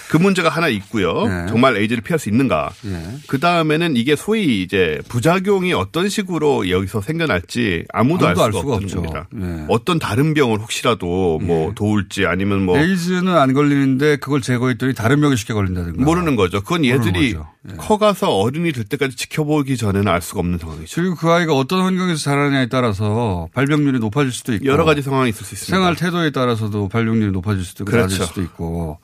그 0.08 0.16
문제가 0.16 0.48
하나 0.48 0.68
있고요. 0.68 1.26
네. 1.26 1.46
정말 1.48 1.76
에이즈를 1.76 2.02
피할 2.02 2.18
수 2.18 2.28
있는가. 2.28 2.70
예. 2.86 3.02
그 3.26 3.40
다음에는 3.40 3.96
이게 3.96 4.14
소위 4.16 4.62
이제 4.62 5.00
부작용이 5.08 5.72
어떤 5.72 6.08
식으로 6.08 6.70
여기서 6.70 7.00
생겨날지 7.00 7.84
아무도, 7.92 8.26
아무도 8.26 8.42
알알 8.42 8.52
수가, 8.52 8.62
수가 8.62 8.74
없죠. 8.76 9.02
겁니다. 9.02 9.28
예. 9.36 9.64
어떤 9.68 9.98
다른 9.98 10.34
병을 10.34 10.60
혹시라도 10.60 11.38
뭐 11.42 11.72
도울지 11.74 12.26
아니면 12.26 12.64
뭐 12.64 12.78
에이즈는 12.78 13.36
안 13.36 13.52
걸리는데 13.52 14.16
그걸 14.16 14.40
제거했더니 14.40 14.94
다른 14.94 15.20
병이 15.20 15.36
쉽게 15.36 15.54
걸린다든가. 15.54 16.04
모르는 16.04 16.36
거죠. 16.36 16.60
그건 16.62 16.84
얘들이 16.84 17.32
거죠. 17.32 17.48
예. 17.70 17.76
커가서 17.76 18.30
어른이 18.36 18.72
될 18.72 18.84
때까지 18.84 19.16
지켜보기 19.16 19.76
전에는 19.76 20.06
알 20.06 20.22
수가 20.22 20.40
없는 20.40 20.58
상황이죠. 20.58 20.94
그리고 20.94 21.16
그 21.16 21.28
아이가 21.30 21.54
어떤 21.54 21.80
환경에서 21.82 22.20
자라냐에 22.20 22.68
따라서 22.68 23.48
발병률이 23.54 23.98
높아질 23.98 24.30
수도 24.30 24.54
있고. 24.54 24.66
여러 24.66 24.84
가지 24.84 25.02
상황이 25.02 25.30
있을 25.30 25.44
수 25.44 25.54
있습니다. 25.54 25.76
생활 25.76 25.96
태도에 25.96 26.30
따라서도 26.30 26.88
발병률이 26.88 27.32
높아질 27.32 27.64
수도 27.64 27.82
있고 27.82 27.90
그렇죠. 27.90 28.14
낮을 28.14 28.26
수도 28.26 28.42
있고. 28.42 28.98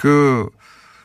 그 0.00 0.48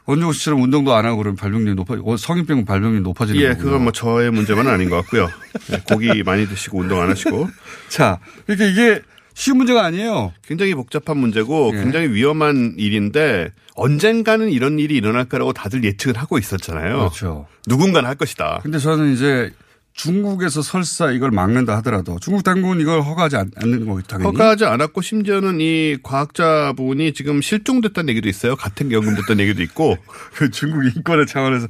원종우 0.06 0.32
씨처럼 0.32 0.62
운동도 0.62 0.94
안 0.94 1.06
하고 1.06 1.18
그러면 1.18 1.36
발병률이 1.36 1.76
높아 1.76 1.96
성인병 2.18 2.64
발병률이 2.64 3.02
높아지는 3.04 3.42
예, 3.42 3.50
거고요. 3.50 3.64
그건 3.64 3.84
뭐 3.84 3.92
저의 3.92 4.32
문제만은 4.32 4.72
아닌 4.72 4.90
것 4.90 4.96
같고요. 4.98 5.30
예, 5.74 5.82
고기 5.90 6.24
많이 6.24 6.48
드시고 6.48 6.80
운동 6.80 7.02
안 7.02 7.10
하시고. 7.10 7.50
자, 7.90 8.20
그러니까 8.46 8.66
이게 8.68 9.02
쉬운 9.34 9.58
문제가 9.58 9.84
아니에요. 9.84 10.32
굉장히 10.48 10.74
복잡한 10.76 11.18
문제고 11.18 11.72
예. 11.74 11.80
굉장히 11.80 12.08
위험한 12.08 12.76
일인데 12.78 13.52
언젠가는 13.76 14.50
이런 14.50 14.80
일이 14.80 14.96
일어날 14.96 15.26
거라고 15.26 15.52
다들 15.52 15.84
예측을 15.84 16.16
하고 16.18 16.38
있었잖아요. 16.38 16.98
그렇죠. 16.98 17.48
누군가는 17.68 18.08
할 18.08 18.16
것이다. 18.16 18.62
근데 18.64 18.80
저는 18.80 19.12
이제 19.12 19.52
중국에서 19.96 20.62
설사 20.62 21.10
이걸 21.12 21.32
막는다 21.32 21.78
하더라도 21.78 22.20
중국 22.20 22.44
당국은 22.44 22.82
이걸 22.82 23.02
허가하지 23.02 23.38
않- 23.38 23.52
않는 23.56 23.86
거고 23.86 24.02
당연히. 24.02 24.26
허가하지 24.30 24.66
않았고 24.66 25.02
심지어는 25.02 25.62
이 25.62 25.98
과학자분이 26.04 27.14
지금 27.14 27.42
실종됐다는 27.42 28.10
얘기도 28.10 28.28
있어요. 28.28 28.56
같은 28.58 28.92
연금됐다는 28.92 29.42
얘기도 29.44 29.64
있고. 29.64 29.98
그 30.36 30.52
중국 30.52 30.86
인권의 30.86 31.26
차원에서 31.28 31.68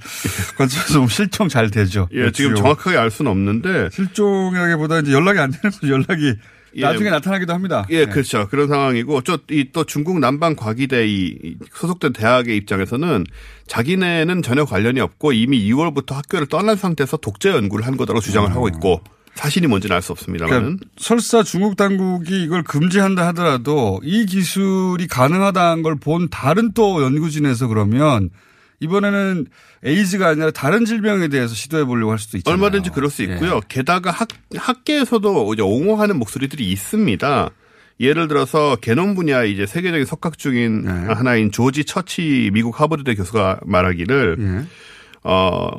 관점에서 0.57 0.93
보면 0.95 1.07
실종 1.07 1.47
잘 1.49 1.69
되죠. 1.69 2.09
예, 2.13 2.32
지금 2.32 2.51
주요. 2.55 2.63
정확하게 2.63 2.97
알 2.97 3.11
수는 3.11 3.30
없는데. 3.30 3.89
실종이라기보다 3.91 4.99
이제 4.99 5.11
연락이 5.11 5.39
안 5.39 5.51
되는 5.51 5.69
거죠. 5.71 5.88
연락이 5.93 6.26
예. 6.30 6.38
나중에 6.82 7.09
나타나기도 7.09 7.53
합니다. 7.53 7.86
예, 7.89 8.05
그렇죠. 8.05 8.47
그런 8.49 8.67
상황이고, 8.67 9.21
저, 9.21 9.38
이또 9.49 9.84
중국 9.86 10.19
남방 10.19 10.55
과기대 10.55 11.07
이이 11.07 11.55
소속된 11.73 12.13
대학의 12.13 12.57
입장에서는 12.57 13.26
자기네는 13.67 14.41
전혀 14.41 14.65
관련이 14.65 14.99
없고 14.99 15.34
이미 15.34 15.59
2월부터 15.71 16.13
학교를 16.13 16.47
떠난 16.47 16.76
상태에서 16.76 17.17
독재 17.17 17.49
연구를 17.49 17.86
한 17.88 17.97
거다라고 17.97 18.21
주장을 18.21 18.49
하고 18.51 18.67
있고, 18.67 19.01
사실이 19.36 19.67
뭔지는 19.67 19.95
알 19.95 20.01
수 20.01 20.13
없습니다만은. 20.13 20.59
그러니까 20.61 20.86
설사 20.97 21.43
중국 21.43 21.76
당국이 21.76 22.43
이걸 22.43 22.63
금지한다 22.63 23.28
하더라도 23.28 23.99
이 24.03 24.26
기술이 24.26 25.07
가능하다는 25.07 25.84
걸 25.84 25.95
본 25.95 26.30
다른 26.30 26.71
또 26.73 27.03
연구진에서 27.03 27.67
그러면 27.67 28.30
이번에는 28.80 29.45
에이즈가 29.86 30.30
아니라 30.30 30.52
다른 30.52 30.84
질병에 30.84 31.28
대해서 31.28 31.54
시도해 31.54 31.86
보려고 31.86 32.12
할 32.12 32.20
수도 32.20 32.38
있잖아요. 32.38 32.56
얼마든지 32.60 32.90
그럴 32.90 33.10
수 33.12 33.22
있고요. 33.24 33.62
게다가 33.68 34.10
학, 34.10 34.28
학계에서도 34.56 35.54
이제 35.54 35.62
옹호하는 35.62 36.18
목소리들이 36.18 36.70
있습니다. 36.72 37.52
예를 38.00 38.28
들어서 38.28 38.76
개놈 38.78 39.16
분야 39.16 39.44
이제 39.44 39.66
세계적인 39.66 40.06
석학 40.06 40.38
중인 40.38 40.84
네. 40.84 40.92
하나인 40.92 41.52
조지 41.52 41.86
처치 41.86 42.50
미국 42.52 42.82
하버드대 42.82 43.16
교수가 43.16 43.62
말하기를 43.64 44.38
예. 44.40 44.66
어 45.24 45.70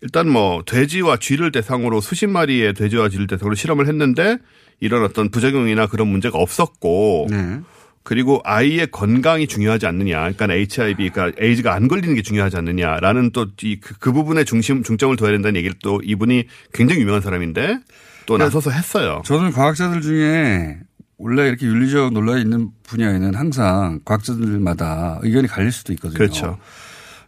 일단 0.00 0.28
뭐 0.28 0.62
돼지와 0.64 1.16
쥐를 1.16 1.50
대상으로 1.50 2.00
수십 2.00 2.28
마리의 2.28 2.74
돼지와 2.74 3.08
쥐를 3.08 3.26
대상으로 3.26 3.56
실험을 3.56 3.88
했는데 3.88 4.38
이런 4.78 5.02
어떤 5.02 5.30
부작용이나 5.30 5.86
그런 5.86 6.06
문제가 6.06 6.38
없었고 6.38 7.26
네. 7.30 7.60
그리고 8.06 8.40
아이의 8.44 8.92
건강이 8.92 9.48
중요하지 9.48 9.86
않느냐. 9.86 10.30
그러니까 10.30 10.52
HIV, 10.52 11.10
그러니까 11.10 11.36
에이즈가 11.42 11.74
안 11.74 11.88
걸리는 11.88 12.14
게 12.14 12.22
중요하지 12.22 12.56
않느냐라는 12.56 13.32
또그 13.32 13.80
그 13.98 14.12
부분에 14.12 14.44
중심 14.44 14.84
중점을 14.84 15.16
둬야 15.16 15.32
된다는 15.32 15.56
얘기를 15.56 15.74
또 15.82 16.00
이분이 16.04 16.44
굉장히 16.72 17.00
유명한 17.00 17.20
사람인데 17.20 17.80
또 18.26 18.38
나서서 18.38 18.70
했어요. 18.70 19.22
저는 19.24 19.50
과학자들 19.50 20.02
중에 20.02 20.78
원래 21.18 21.48
이렇게 21.48 21.66
윤리적 21.66 22.12
논란이 22.12 22.42
있는 22.42 22.70
분야에는 22.84 23.34
항상 23.34 23.98
과학자들마다 24.04 25.18
의견이 25.22 25.48
갈릴 25.48 25.72
수도 25.72 25.92
있거든요. 25.94 26.16
그렇죠. 26.16 26.58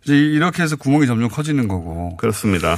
이제 0.04 0.16
이렇게 0.16 0.62
해서 0.62 0.76
구멍이 0.76 1.08
점점 1.08 1.28
커지는 1.28 1.66
거고. 1.66 2.16
그렇습니다. 2.18 2.76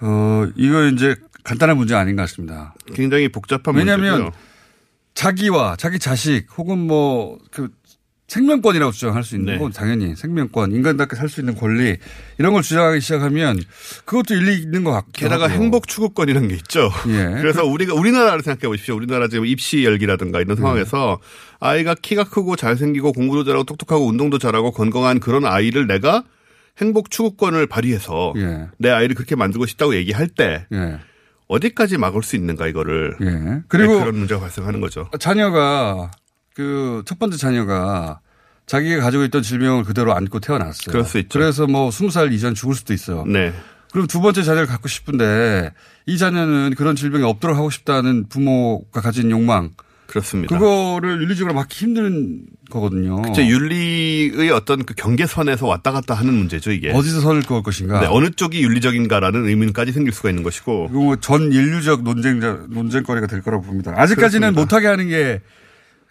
어, 0.00 0.46
이거 0.56 0.86
이제 0.86 1.16
간단한 1.44 1.76
문제 1.76 1.94
아닌 1.94 2.16
것 2.16 2.22
같습니다. 2.22 2.72
굉장히 2.94 3.28
복잡한 3.28 3.74
왜냐하면 3.74 4.22
문제고요. 4.22 4.51
자기와 5.14 5.76
자기 5.76 5.98
자식 5.98 6.46
혹은 6.56 6.78
뭐 6.78 7.38
그 7.50 7.68
생명권이라고 8.32 8.92
주장할 8.92 9.24
수 9.24 9.36
있는 9.36 9.52
네. 9.54 9.58
건 9.58 9.72
당연히 9.72 10.16
생명권, 10.16 10.72
인간답게 10.72 11.16
살 11.16 11.28
수 11.28 11.40
있는 11.40 11.54
권리 11.54 11.98
이런 12.38 12.54
걸 12.54 12.62
주장하기 12.62 12.98
시작하면 13.02 13.60
그것도 14.06 14.34
일리 14.34 14.56
있는 14.58 14.84
것 14.84 14.90
같고. 14.90 15.10
게다가 15.12 15.48
행복 15.48 15.86
추구권이라는 15.86 16.48
게 16.48 16.54
있죠. 16.54 16.90
예. 17.08 17.36
그래서 17.42 17.66
우리가 17.66 17.92
우리나라를 17.92 18.42
생각해 18.42 18.68
보십시오. 18.68 18.96
우리나라 18.96 19.28
지금 19.28 19.44
입시 19.44 19.84
열기라든가 19.84 20.40
이런 20.40 20.56
상황에서 20.56 21.18
아이가 21.60 21.94
키가 21.94 22.24
크고 22.24 22.56
잘생기고 22.56 23.12
공부도 23.12 23.44
잘하고 23.44 23.64
똑똑하고 23.64 24.06
운동도 24.06 24.38
잘하고 24.38 24.70
건강한 24.72 25.20
그런 25.20 25.44
아이를 25.44 25.86
내가 25.86 26.24
행복 26.80 27.10
추구권을 27.10 27.66
발휘해서 27.66 28.32
예. 28.38 28.68
내 28.78 28.88
아이를 28.88 29.14
그렇게 29.14 29.36
만들고 29.36 29.66
싶다고 29.66 29.94
얘기할 29.94 30.28
때 30.28 30.66
예. 30.72 30.98
어디까지 31.52 31.98
막을 31.98 32.22
수 32.22 32.36
있는가 32.36 32.66
이거를 32.66 33.16
예. 33.20 33.62
그리고 33.68 33.94
네, 33.94 34.00
그런 34.00 34.16
문제가 34.18 34.40
발생하는 34.40 34.80
거죠. 34.80 35.08
자녀가 35.18 36.10
그 36.54 37.02
첫 37.04 37.18
번째 37.18 37.36
자녀가 37.36 38.20
자기가 38.66 39.02
가지고 39.02 39.24
있던 39.24 39.42
질병을 39.42 39.84
그대로 39.84 40.14
안고 40.14 40.40
태어났어요. 40.40 40.92
그럴 40.92 41.04
수 41.04 41.18
있죠. 41.18 41.38
그래서 41.38 41.66
뭐 41.66 41.90
스무 41.90 42.10
살 42.10 42.32
이전 42.32 42.54
죽을 42.54 42.74
수도 42.74 42.92
있어요. 42.94 43.24
네. 43.26 43.52
그럼 43.90 44.06
두 44.06 44.20
번째 44.20 44.42
자녀를 44.42 44.66
갖고 44.66 44.88
싶은데 44.88 45.72
이 46.06 46.16
자녀는 46.16 46.74
그런 46.76 46.96
질병이 46.96 47.24
없도록 47.24 47.56
하고 47.56 47.68
싶다는 47.70 48.28
부모가 48.28 49.00
가진 49.00 49.30
욕망. 49.30 49.70
그렇습니다. 50.12 50.58
그거를 50.58 51.22
윤리적으로 51.22 51.54
막기 51.54 51.74
힘든 51.86 52.42
거거든요. 52.68 53.22
그쵸, 53.22 53.40
윤리의 53.40 54.50
어떤 54.50 54.84
그 54.84 54.92
경계선에서 54.92 55.66
왔다 55.66 55.90
갔다 55.90 56.12
하는 56.12 56.34
문제죠, 56.34 56.70
이게. 56.70 56.90
어디서 56.90 57.22
선을 57.22 57.42
그을 57.42 57.62
것인가. 57.62 58.00
네, 58.00 58.06
어느 58.10 58.28
쪽이 58.28 58.62
윤리적인가라는 58.62 59.46
의문까지 59.46 59.92
생길 59.92 60.12
수가 60.12 60.28
있는 60.28 60.42
것이고. 60.42 60.88
그리고 60.88 61.04
뭐전 61.04 61.52
인류적 61.52 62.02
논쟁자, 62.02 62.66
논쟁거리가 62.68 63.26
될 63.26 63.40
거라고 63.40 63.64
봅니다. 63.64 63.94
아직까지는 63.96 64.52
그렇습니다. 64.52 64.60
못하게 64.60 64.86
하는 64.88 65.08
게, 65.08 65.40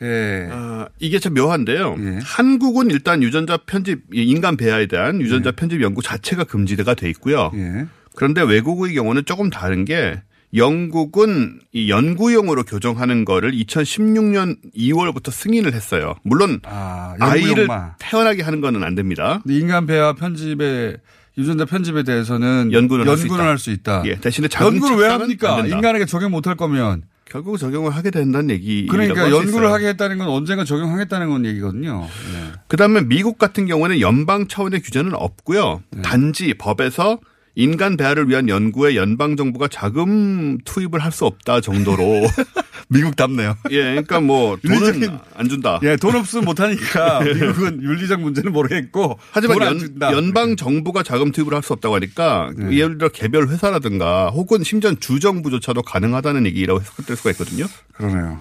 예. 0.02 0.50
아, 0.52 0.88
이게 0.98 1.20
참 1.20 1.36
묘한데요. 1.36 1.96
예. 2.00 2.20
한국은 2.24 2.90
일단 2.90 3.22
유전자 3.22 3.58
편집, 3.58 4.02
이 4.16 4.24
인간 4.24 4.58
배아에 4.58 4.88
대한 4.88 5.22
유전자 5.22 5.52
편집 5.52 5.80
연구 5.84 6.02
자체가 6.02 6.46
금지가 6.46 6.96
돼 6.96 7.08
있고요. 7.12 7.52
예. 7.54 7.86
그런데 8.16 8.42
외국의 8.42 8.96
경우는 8.96 9.26
조금 9.26 9.52
다른 9.52 9.86
게 9.86 10.24
영국은 10.56 11.60
이 11.72 11.90
연구용으로 11.90 12.64
교정하는 12.64 13.26
거를 13.26 13.52
2016년 13.52 14.58
2월부터 14.76 15.32
승인을 15.32 15.74
했어요. 15.74 16.16
물론 16.24 16.60
아, 16.64 17.16
아이를. 17.20 17.68
태어나게 18.00 18.44
하는 18.44 18.62
거는 18.62 18.84
안 18.84 18.96
됩니다. 18.96 19.42
인간 19.48 19.86
배아 19.86 20.14
편집에 20.14 20.98
유전자 21.38 21.66
편집에 21.66 22.04
대해서는 22.04 22.72
연구는 22.74 23.08
할수 23.08 23.24
연구는 23.24 23.42
있다. 23.44 23.50
할 23.50 23.58
수 23.58 23.72
있다. 23.72 24.04
예, 24.06 24.16
대신에 24.16 24.48
연구를 24.60 24.98
왜 24.98 25.08
합니까? 25.08 25.60
인간에게 25.66 26.06
적용 26.06 26.32
못할 26.32 26.56
거면. 26.56 27.04
결국 27.26 27.58
적용을 27.58 27.96
하게 27.96 28.12
된다는 28.12 28.50
얘기. 28.50 28.88
그러니까 28.88 29.32
연구를 29.32 29.72
하게 29.72 29.88
했다는 29.88 30.18
건 30.18 30.28
언젠가 30.28 30.66
적용하겠다는 30.66 31.30
건 31.30 31.46
얘기거든요. 31.46 32.06
예. 32.34 32.52
그다음에 32.68 33.08
미국 33.08 33.38
같은 33.38 33.68
경우는 33.68 34.02
연방 34.02 34.50
차원의 34.50 34.82
규제는 34.82 35.14
없고요. 35.16 35.82
네. 35.92 36.02
단지 36.02 36.54
법에서 36.54 37.20
인간 37.56 37.98
배아를 37.98 38.30
위한 38.30 38.48
연구에 38.50 38.96
연방 38.96 39.36
정부가 39.36 39.68
자금 39.68 40.58
투입을 40.64 41.00
할 41.04 41.12
수 41.12 41.26
없다 41.26 41.60
정도로 41.60 42.04
미국답네요. 42.88 43.56
예, 43.72 43.84
그러니까 43.84 44.22
뭐 44.22 44.58
돈은 44.66 45.20
안 45.36 45.50
준다. 45.50 45.80
예, 45.84 45.96
돈 45.98 46.16
없으면 46.16 46.46
못 46.46 46.60
하니까 46.62 47.20
미국은 47.24 47.82
윤리적 47.84 48.22
문제는 48.22 48.54
모르겠고. 48.54 49.20
하지만 49.32 49.60
연. 49.62 50.00
연방 50.14 50.56
정부가 50.56 51.04
자금 51.04 51.32
투입을 51.32 51.54
할 51.54 51.62
수 51.62 51.74
없다고 51.74 51.96
하니까 51.96 52.52
네. 52.58 52.78
예를 52.78 52.98
들어 52.98 53.10
개별 53.10 53.48
회사라든가 53.50 54.30
혹은 54.30 54.64
심지어 54.64 54.96
주정부조차도 54.96 55.82
가능하다는 55.84 56.46
얘기라고 56.48 56.80
해석될 56.82 57.16
수가 57.18 57.32
있거든요. 57.32 57.66
그러네요. 57.94 58.40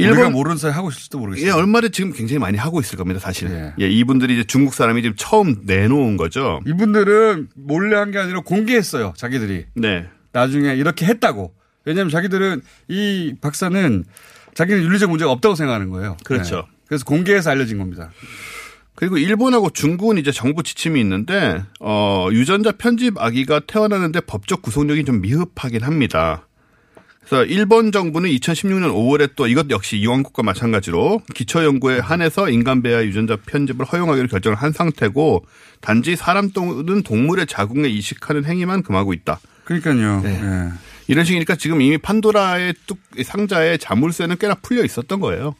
일본- 0.00 0.18
우리가 0.18 0.30
모르는 0.30 0.56
사이 0.56 0.70
하고 0.72 0.90
있을지도 0.90 1.18
모르겠어요. 1.18 1.46
예, 1.48 1.52
얼마나 1.52 1.88
지금 1.88 2.12
굉장히 2.12 2.38
많이 2.38 2.56
하고 2.58 2.80
있을 2.80 2.96
겁니다, 2.98 3.20
사실. 3.20 3.72
예, 3.80 3.88
이분들이 3.88 4.34
이제 4.34 4.44
중국 4.44 4.74
사람이 4.74 5.02
지금 5.02 5.14
처음 5.16 5.56
내놓은 5.64 6.16
거죠. 6.16 6.60
이분들은 6.66 7.48
몰래 7.54 7.96
한 7.96 8.10
게 8.10 8.18
아니라 8.18 8.40
공개했어요. 8.40 9.14
자기들이. 9.16 9.66
네. 9.74 10.06
나중에 10.32 10.74
이렇게 10.74 11.06
했다고. 11.06 11.54
왜냐하면 11.84 12.10
자기들은 12.10 12.60
이 12.88 13.34
박사는 13.40 14.04
자기는 14.54 14.82
윤리적 14.82 15.08
문제가 15.10 15.30
없다고 15.30 15.54
생각하는 15.54 15.90
거예요. 15.90 16.16
그렇죠. 16.24 16.56
네. 16.56 16.62
그래서 16.88 17.04
공개해서 17.04 17.50
알려진 17.50 17.78
겁니다. 17.78 18.10
그리고 18.96 19.16
일본하고 19.16 19.70
중국은 19.70 20.18
이제 20.18 20.30
정부 20.30 20.62
지침이 20.62 21.00
있는데 21.00 21.62
어 21.80 22.28
유전자 22.32 22.70
편집 22.72 23.16
아기가 23.18 23.60
태어나는데 23.60 24.20
법적 24.20 24.60
구속력이 24.60 25.04
좀 25.04 25.20
미흡하긴 25.22 25.82
합니다. 25.82 26.46
그래서 27.30 27.44
일본 27.44 27.92
정부는 27.92 28.28
2016년 28.28 28.92
5월에 28.92 29.36
또 29.36 29.46
이것 29.46 29.70
역시 29.70 29.96
이왕국과 29.98 30.42
마찬가지로 30.42 31.22
기초 31.32 31.64
연구에 31.64 32.00
한해서 32.00 32.50
인간 32.50 32.82
배아 32.82 33.04
유전자 33.04 33.36
편집을 33.46 33.86
허용하기로 33.86 34.26
결정을 34.26 34.58
한 34.58 34.72
상태고 34.72 35.46
단지 35.80 36.16
사람 36.16 36.50
또는 36.50 37.04
동물의 37.04 37.46
자궁에 37.46 37.86
이식하는 37.88 38.44
행위만 38.46 38.82
금하고 38.82 39.12
있다. 39.12 39.38
그러니까요. 39.62 40.22
네. 40.22 40.40
예. 40.42 40.72
이런 41.06 41.24
식이니까 41.24 41.54
지금 41.54 41.80
이미 41.80 41.98
판도라의 41.98 42.74
뚝 42.88 42.98
상자에 43.24 43.76
자물쇠는 43.76 44.36
꽤나 44.38 44.56
풀려 44.56 44.84
있었던 44.84 45.20
거예요. 45.20 45.54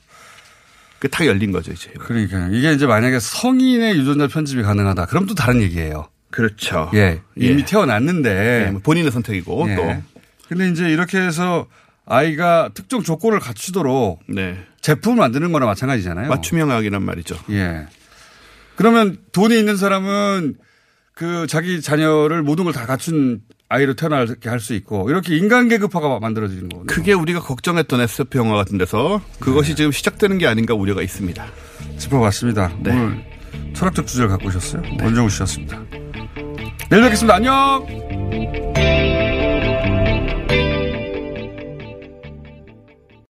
그탁 0.99 1.25
열린 1.29 1.53
거죠 1.53 1.71
이제. 1.71 1.93
그러니까요. 2.01 2.53
이게 2.53 2.73
이제 2.73 2.85
만약에 2.85 3.21
성인의 3.21 3.97
유전자 3.97 4.27
편집이 4.27 4.65
가능하다. 4.65 5.07
그럼 5.07 5.27
또 5.27 5.37
다른 5.37 5.63
얘기예요. 5.63 6.09
그렇죠. 6.33 6.91
예. 6.95 7.21
이미 7.37 7.61
예. 7.61 7.65
태어났는데. 7.65 8.71
네, 8.73 8.79
본인의 8.83 9.13
선택이고 9.13 9.67
예. 9.69 9.77
또. 9.77 10.11
근데 10.51 10.69
이제 10.69 10.91
이렇게 10.91 11.17
해서 11.19 11.67
아이가 12.07 12.71
특정 12.75 13.05
조건을 13.05 13.39
갖추도록 13.39 14.21
네. 14.27 14.59
제품을 14.81 15.17
만드는 15.19 15.53
거나 15.53 15.65
마찬가지잖아요. 15.65 16.29
맞춤형 16.29 16.71
학이란 16.73 17.03
말이죠. 17.05 17.37
예. 17.51 17.87
그러면 18.75 19.19
돈이 19.33 19.57
있는 19.57 19.77
사람은 19.77 20.57
그 21.15 21.47
자기 21.47 21.81
자녀를 21.81 22.43
모든 22.43 22.65
걸 22.65 22.73
다 22.73 22.85
갖춘 22.87 23.43
아이로 23.69 23.95
태어나게 23.95 24.49
할 24.49 24.59
수 24.59 24.75
있고 24.75 25.09
이렇게 25.09 25.37
인간 25.37 25.69
계급화가 25.69 26.19
만들어지는 26.19 26.69
거거든요. 26.69 26.93
그게 26.93 27.13
우리가 27.13 27.39
걱정했던 27.41 28.01
SF 28.01 28.37
영화 28.39 28.57
같은 28.57 28.77
데서 28.77 29.23
그것이 29.39 29.77
지금 29.77 29.93
시작되는 29.93 30.39
게 30.39 30.49
아닌가 30.49 30.75
우려가 30.75 31.03
있습니다. 31.03 31.47
짚어봤습니다. 31.99 32.73
네. 32.81 32.91
오늘 32.91 33.25
철학적 33.75 34.09
주제를 34.09 34.29
갖고 34.29 34.49
오셨어요. 34.49 34.83
원정우 35.01 35.31
씨였습니다. 35.31 35.81
내일 36.91 37.03
뵙겠습니다. 37.05 37.37
안녕! 37.37 39.00